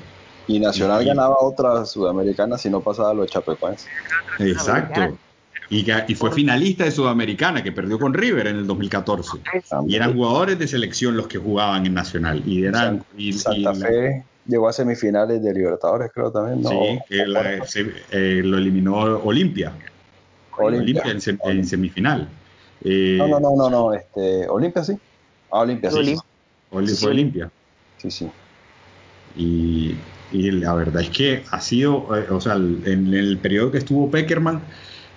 [0.46, 3.88] y Nacional ganaba otra Sudamericana si no pasaba lo de Chapecoense.
[4.38, 5.18] Exacto.
[5.68, 9.38] Y, fue finalista de Sudamericana, que perdió con River en el 2014.
[9.88, 12.42] Y eran jugadores de selección los que jugaban en Nacional.
[12.46, 16.64] Y eran, Santa Fe llegó a semifinales de Libertadores, creo también.
[16.64, 17.80] Sí,
[18.12, 19.72] eh, lo eliminó Olimpia.
[20.56, 22.28] Olimpia en, semifinal.
[22.84, 24.96] Eh, no, no, no, no, no, este, Olimpia sí.
[25.50, 26.04] Ah, Olimpia sí.
[26.04, 27.06] sí.
[27.06, 27.50] Olimpia.
[27.98, 28.30] Sí, sí.
[29.36, 29.96] Y,
[30.32, 34.10] y, la verdad es que ha sido, eh, o sea, en el periodo que estuvo
[34.10, 34.62] Peckerman,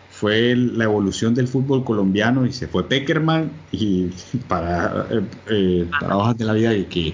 [0.10, 4.08] fue la evolución del fútbol colombiano y se fue Peckerman y
[4.48, 7.14] para, eh, eh para hojas de la vida que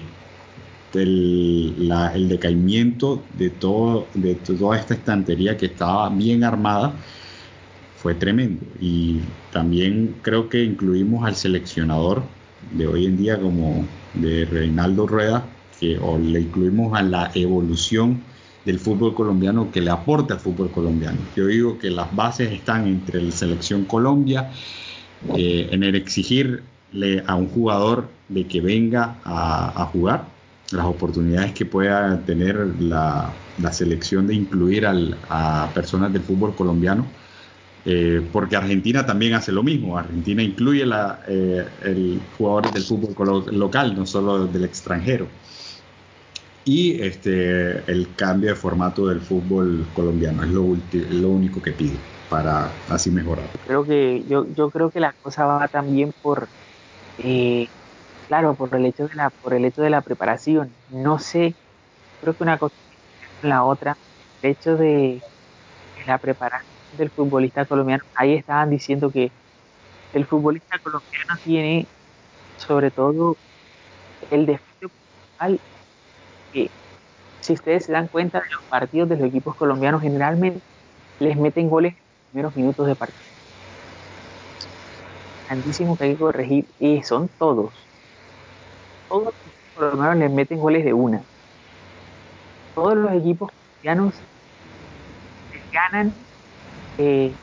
[0.94, 6.94] el, el decaimiento de, todo, de toda esta estantería que estaba bien armada
[7.96, 8.64] fue tremendo.
[8.80, 9.20] Y
[9.52, 12.22] también creo que incluimos al seleccionador
[12.72, 15.44] de hoy en día como de Reinaldo Rueda,
[15.80, 18.22] que o le incluimos a la evolución
[18.64, 21.18] del fútbol colombiano que le aporta al fútbol colombiano.
[21.36, 24.50] Yo digo que las bases están entre la selección Colombia,
[25.36, 30.36] eh, en el exigirle a un jugador de que venga a jugar
[30.72, 33.32] las oportunidades que pueda tener la,
[33.72, 37.06] selección de incluir a personas del fútbol colombiano,
[37.84, 39.96] eh, porque Argentina también hace lo mismo.
[39.96, 45.28] Argentina incluye la, eh, jugadores del fútbol local, no solo del extranjero.
[46.66, 50.76] Y este, el cambio de formato del fútbol colombiano es lo,
[51.20, 51.96] lo único que pido
[52.28, 53.46] para así mejorar.
[53.64, 56.48] Creo que yo, yo creo que la cosa va también por
[57.18, 57.68] eh,
[58.26, 60.74] claro, por el hecho de la, por el hecho de la preparación.
[60.90, 61.54] No sé,
[62.20, 62.74] creo que una cosa
[63.42, 63.96] la otra,
[64.42, 65.20] el hecho de
[66.06, 66.66] la preparación
[66.98, 69.30] del futbolista colombiano, ahí estaban diciendo que
[70.12, 71.86] el futbolista colombiano tiene
[72.56, 73.36] sobre todo
[74.30, 75.60] el defecto principal
[76.52, 76.72] que
[77.40, 80.62] si ustedes se dan cuenta de los partidos de los equipos colombianos generalmente
[81.20, 83.26] les meten goles en los primeros minutos de partido.
[85.48, 87.88] Grandísimo que hay que corregir y son todos
[89.08, 91.24] todos los equipos colombianos les meten goles de una.
[92.74, 93.50] Todos los equipos
[93.82, 94.24] colombianos
[95.72, 96.26] ganan
[96.98, 97.36] eh,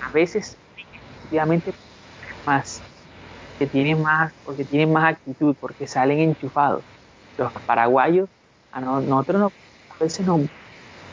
[0.00, 1.72] a veces efectivamente
[2.46, 2.84] más
[3.58, 6.84] que tienen más porque tienen más actitud porque salen enchufados
[7.36, 8.30] los paraguayos
[8.72, 9.52] a nosotros
[9.88, 10.42] a veces nos,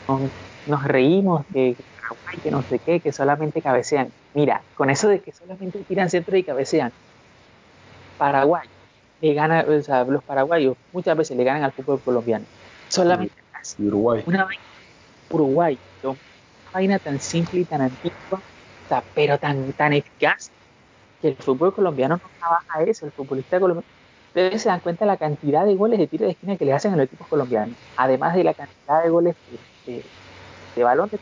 [0.06, 5.20] nos, reímos de Paraguay que no sé qué que solamente cabecean mira con eso de
[5.20, 6.92] que solamente tiran centro y cabecean
[8.16, 8.68] Paraguay
[9.20, 12.46] le gana, o sea, los paraguayos muchas veces le ganan al fútbol colombiano.
[12.88, 13.82] Solamente así.
[13.82, 14.22] Uruguay.
[14.26, 14.62] Una vaina,
[15.30, 16.18] Uruguay, una
[16.72, 18.42] vaina tan simple y tan antigua,
[19.14, 20.52] pero tan, tan eficaz,
[21.20, 23.97] que el fútbol colombiano no trabaja eso, el futbolista colombiano.
[24.28, 26.72] Ustedes se dan cuenta de la cantidad de goles de tiro de esquina que le
[26.72, 29.34] hacen a los equipos colombianos, además de la cantidad de goles
[29.86, 30.02] de,
[30.76, 31.18] de, balón de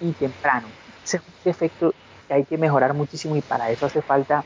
[0.00, 0.68] y temprano.
[1.04, 1.94] Ese es un defecto
[2.28, 4.44] que hay que mejorar muchísimo y para eso hace falta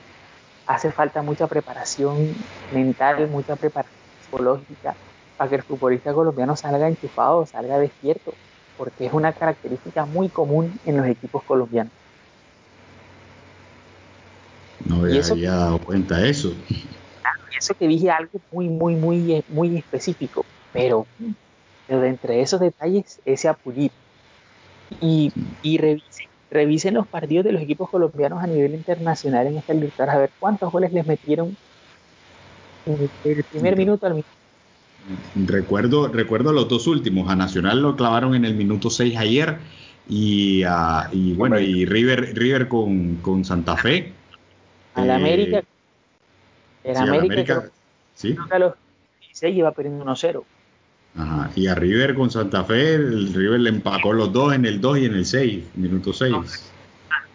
[0.66, 2.34] hace falta mucha preparación
[2.72, 4.94] mental, mucha preparación psicológica
[5.36, 8.32] para que el futbolista colombiano salga enchufado, salga despierto,
[8.78, 11.92] porque es una característica muy común en los equipos colombianos.
[14.86, 16.52] No me había dado cuenta de eso.
[17.54, 21.06] Y eso que dije algo muy, muy, muy, muy específico, pero,
[21.86, 23.90] pero de entre esos detalles, ese apulir.
[25.00, 25.32] Y,
[25.62, 30.14] y revisen revisen los partidos de los equipos colombianos a nivel internacional en esta Libertadores
[30.14, 31.56] a ver cuántos goles les metieron
[32.86, 34.28] en el primer minuto al minuto.
[35.34, 37.28] Recuerdo, recuerdo los dos últimos.
[37.28, 39.58] A Nacional lo clavaron en el minuto 6 ayer
[40.08, 40.62] y,
[41.34, 44.12] bueno, y River, River con, Santa Fe.
[44.94, 45.64] A la América.
[46.84, 47.70] Eh, en América,
[48.14, 48.36] sí.
[48.50, 48.74] a los
[49.20, 50.44] 16 iba perdiendo 1-0.
[51.16, 51.50] Ajá.
[51.54, 54.98] Y a River con Santa Fe, el River le empacó los dos en el 2
[54.98, 56.34] y en el 6, minuto 6.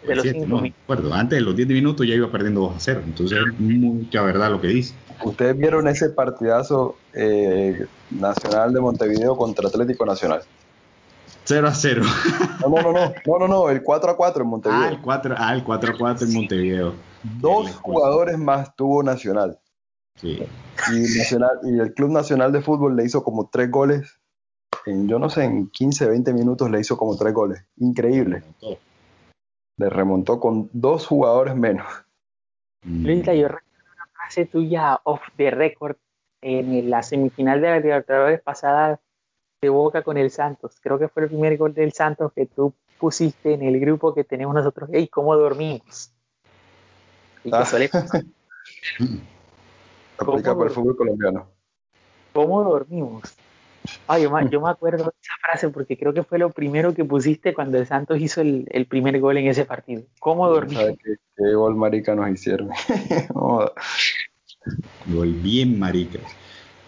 [0.06, 1.12] de los 7, no, acuerdo.
[1.14, 3.02] Antes de los 10 minutos ya iba perdiendo 2 a 0.
[3.04, 4.94] Entonces es mucha verdad lo que dice.
[5.24, 10.42] ¿Ustedes vieron ese partidazo eh, nacional de Montevideo contra Atlético Nacional?
[11.44, 12.02] 0 a 0.
[12.60, 14.82] No, no, no, no, no, no, no, el 4 a 4 en Montevideo.
[14.82, 16.94] Ah, el 4, ah, el 4 a 4 en Montevideo.
[17.40, 19.58] Dos jugadores más tuvo Nacional.
[20.16, 20.42] Sí.
[20.92, 24.20] Y, Nacional, y el Club Nacional de Fútbol le hizo como tres goles.
[24.86, 27.64] En, yo no sé, en 15, 20 minutos le hizo como tres goles.
[27.76, 28.42] Increíble.
[29.76, 31.86] Le remontó con dos jugadores menos.
[32.84, 33.06] Mm.
[33.06, 35.96] Luisa, yo recuerdo una frase tuya off the record
[36.42, 39.00] en la semifinal de la Libertadores pasada
[39.62, 40.78] de Boca con el Santos.
[40.80, 44.24] Creo que fue el primer gol del Santos que tú pusiste en el grupo que
[44.24, 44.88] tenemos nosotros.
[44.92, 46.10] ¿Y ¿cómo dormimos?
[47.44, 47.66] Y ah.
[47.66, 47.90] suele
[50.18, 51.46] Aplica para el fútbol colombiano.
[52.32, 53.22] ¿Cómo dormimos?
[54.06, 57.52] Ay, yo, me, acuerdo de esa frase porque creo que fue lo primero que pusiste
[57.54, 60.02] cuando el Santos hizo el, primer gol en ese partido.
[60.20, 60.96] ¿Cómo dormimos?
[61.02, 62.70] qué, gol marica nos hicieron?
[63.34, 66.18] gol bien marica.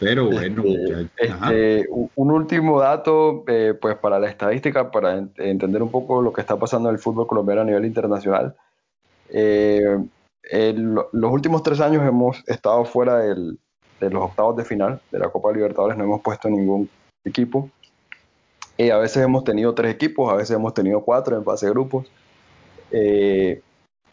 [0.02, 5.90] Pero bueno, este, este un último dato, eh, pues para la estadística, para entender un
[5.90, 8.56] poco lo que está pasando en el fútbol colombiano a nivel internacional.
[9.28, 9.96] Eh,
[10.74, 15.52] los últimos tres años hemos estado fuera de los octavos de final de la Copa
[15.52, 16.90] Libertadores, no hemos puesto ningún
[17.24, 17.70] equipo.
[18.78, 21.72] Eh, a veces hemos tenido tres equipos, a veces hemos tenido cuatro en fase de
[21.72, 22.10] grupos.
[22.90, 23.62] Eh,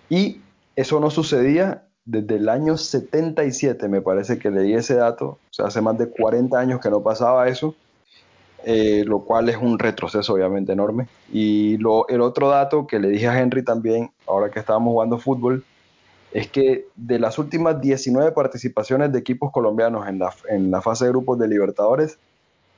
[0.09, 0.41] y
[0.75, 5.67] eso no sucedía desde el año 77, me parece que leí ese dato, o sea,
[5.67, 7.75] hace más de 40 años que no pasaba eso,
[8.65, 11.07] eh, lo cual es un retroceso obviamente enorme.
[11.31, 15.17] Y lo, el otro dato que le dije a Henry también, ahora que estábamos jugando
[15.17, 15.63] fútbol,
[16.31, 21.05] es que de las últimas 19 participaciones de equipos colombianos en la, en la fase
[21.05, 22.19] de grupos de Libertadores,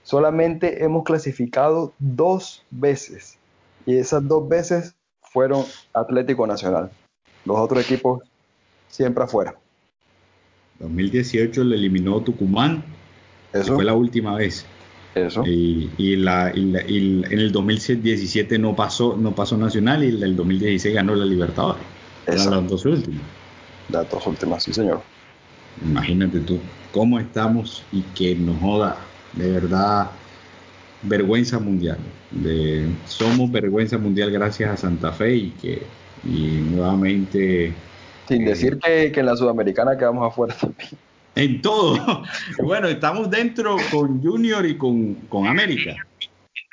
[0.03, 3.37] solamente hemos clasificado dos veces.
[3.85, 5.63] Y esas dos veces fueron
[5.93, 6.91] Atlético Nacional.
[7.45, 8.21] Los otros equipos
[8.91, 9.55] siempre afuera.
[10.79, 12.83] 2018 le eliminó Tucumán.
[13.53, 13.75] Eso.
[13.75, 14.65] Fue la última vez.
[15.15, 15.43] Eso.
[15.45, 20.95] Y, la, y, en el 2017 no pasó, no pasó Nacional y en el 2016
[20.95, 21.83] ganó la Libertadores.
[22.27, 23.21] Eran las dos últimas.
[23.89, 25.01] Las dos últimas, sí, señor.
[25.83, 26.59] Imagínate tú
[26.93, 28.97] cómo estamos y que nos joda
[29.33, 30.11] de verdad
[31.01, 31.97] vergüenza mundial.
[32.31, 35.81] De, somos vergüenza mundial gracias a Santa Fe y que
[36.23, 37.73] y nuevamente...
[38.31, 40.91] Sin decir que, que en la Sudamericana quedamos afuera también.
[41.35, 42.23] En todo.
[42.63, 45.95] bueno, estamos dentro con Junior y con, con América.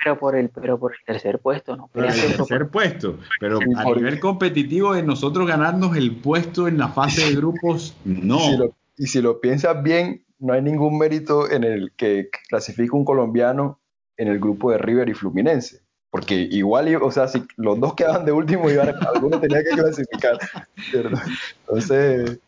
[0.03, 1.89] Pero por el, pero por el tercer puesto, ¿no?
[1.89, 3.19] Por el tercer puesto.
[3.41, 8.39] Pero a nivel competitivo de nosotros ganarnos el puesto en la fase de grupos, no.
[8.97, 13.81] y si lo piensas bien, no hay ningún mérito en el que clasifique un colombiano
[14.17, 15.81] en el grupo de River y Fluminense.
[16.11, 20.39] Porque igual, o sea, si los dos quedaban de último, iban, alguno tenía que clasificar.
[21.67, 22.39] Entonces,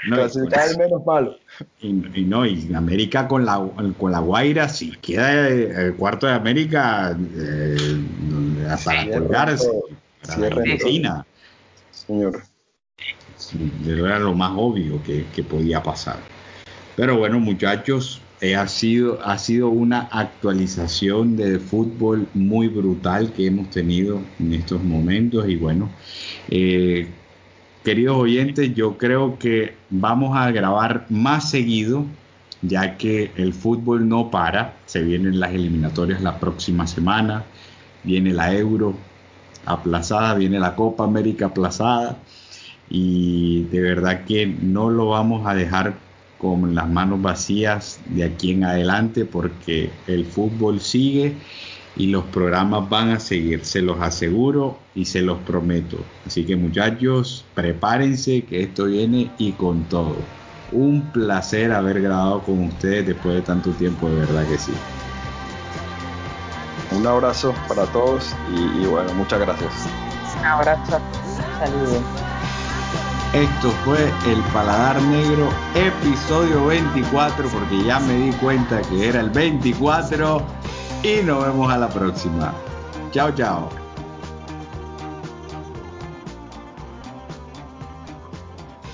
[0.00, 1.36] clasificar es menos malo.
[1.80, 3.62] Y, no, y América con la,
[3.98, 8.04] con la Guaira, si queda el cuarto de América, eh,
[8.84, 9.70] para colgarse,
[10.26, 11.26] para la Argentina.
[11.90, 12.42] Señor.
[13.86, 16.16] Era lo más obvio que, que podía pasar.
[16.96, 23.70] Pero bueno, muchachos, ha, sido, ha sido una actualización de fútbol muy brutal que hemos
[23.70, 25.48] tenido en estos momentos.
[25.48, 25.88] Y bueno,
[26.50, 27.06] eh,
[27.84, 32.04] queridos oyentes, yo creo que vamos a grabar más seguido,
[32.62, 34.76] ya que el fútbol no para.
[34.86, 37.44] Se vienen las eliminatorias la próxima semana,
[38.02, 38.96] viene la Euro
[39.66, 42.18] aplazada, viene la Copa América aplazada.
[42.90, 45.94] Y de verdad que no lo vamos a dejar
[46.42, 51.36] con las manos vacías de aquí en adelante porque el fútbol sigue
[51.94, 55.98] y los programas van a seguir, se los aseguro y se los prometo.
[56.26, 60.16] Así que muchachos, prepárense que esto viene y con todo.
[60.72, 64.72] Un placer haber grabado con ustedes después de tanto tiempo, de verdad que sí.
[66.90, 69.72] Un abrazo para todos y, bueno, muchas gracias.
[70.40, 70.98] Un abrazo,
[71.58, 72.31] saludos.
[73.32, 79.30] Esto fue El Paladar Negro, episodio 24, porque ya me di cuenta que era el
[79.30, 80.42] 24
[81.02, 82.52] y nos vemos a la próxima.
[83.10, 83.81] Chao, chao.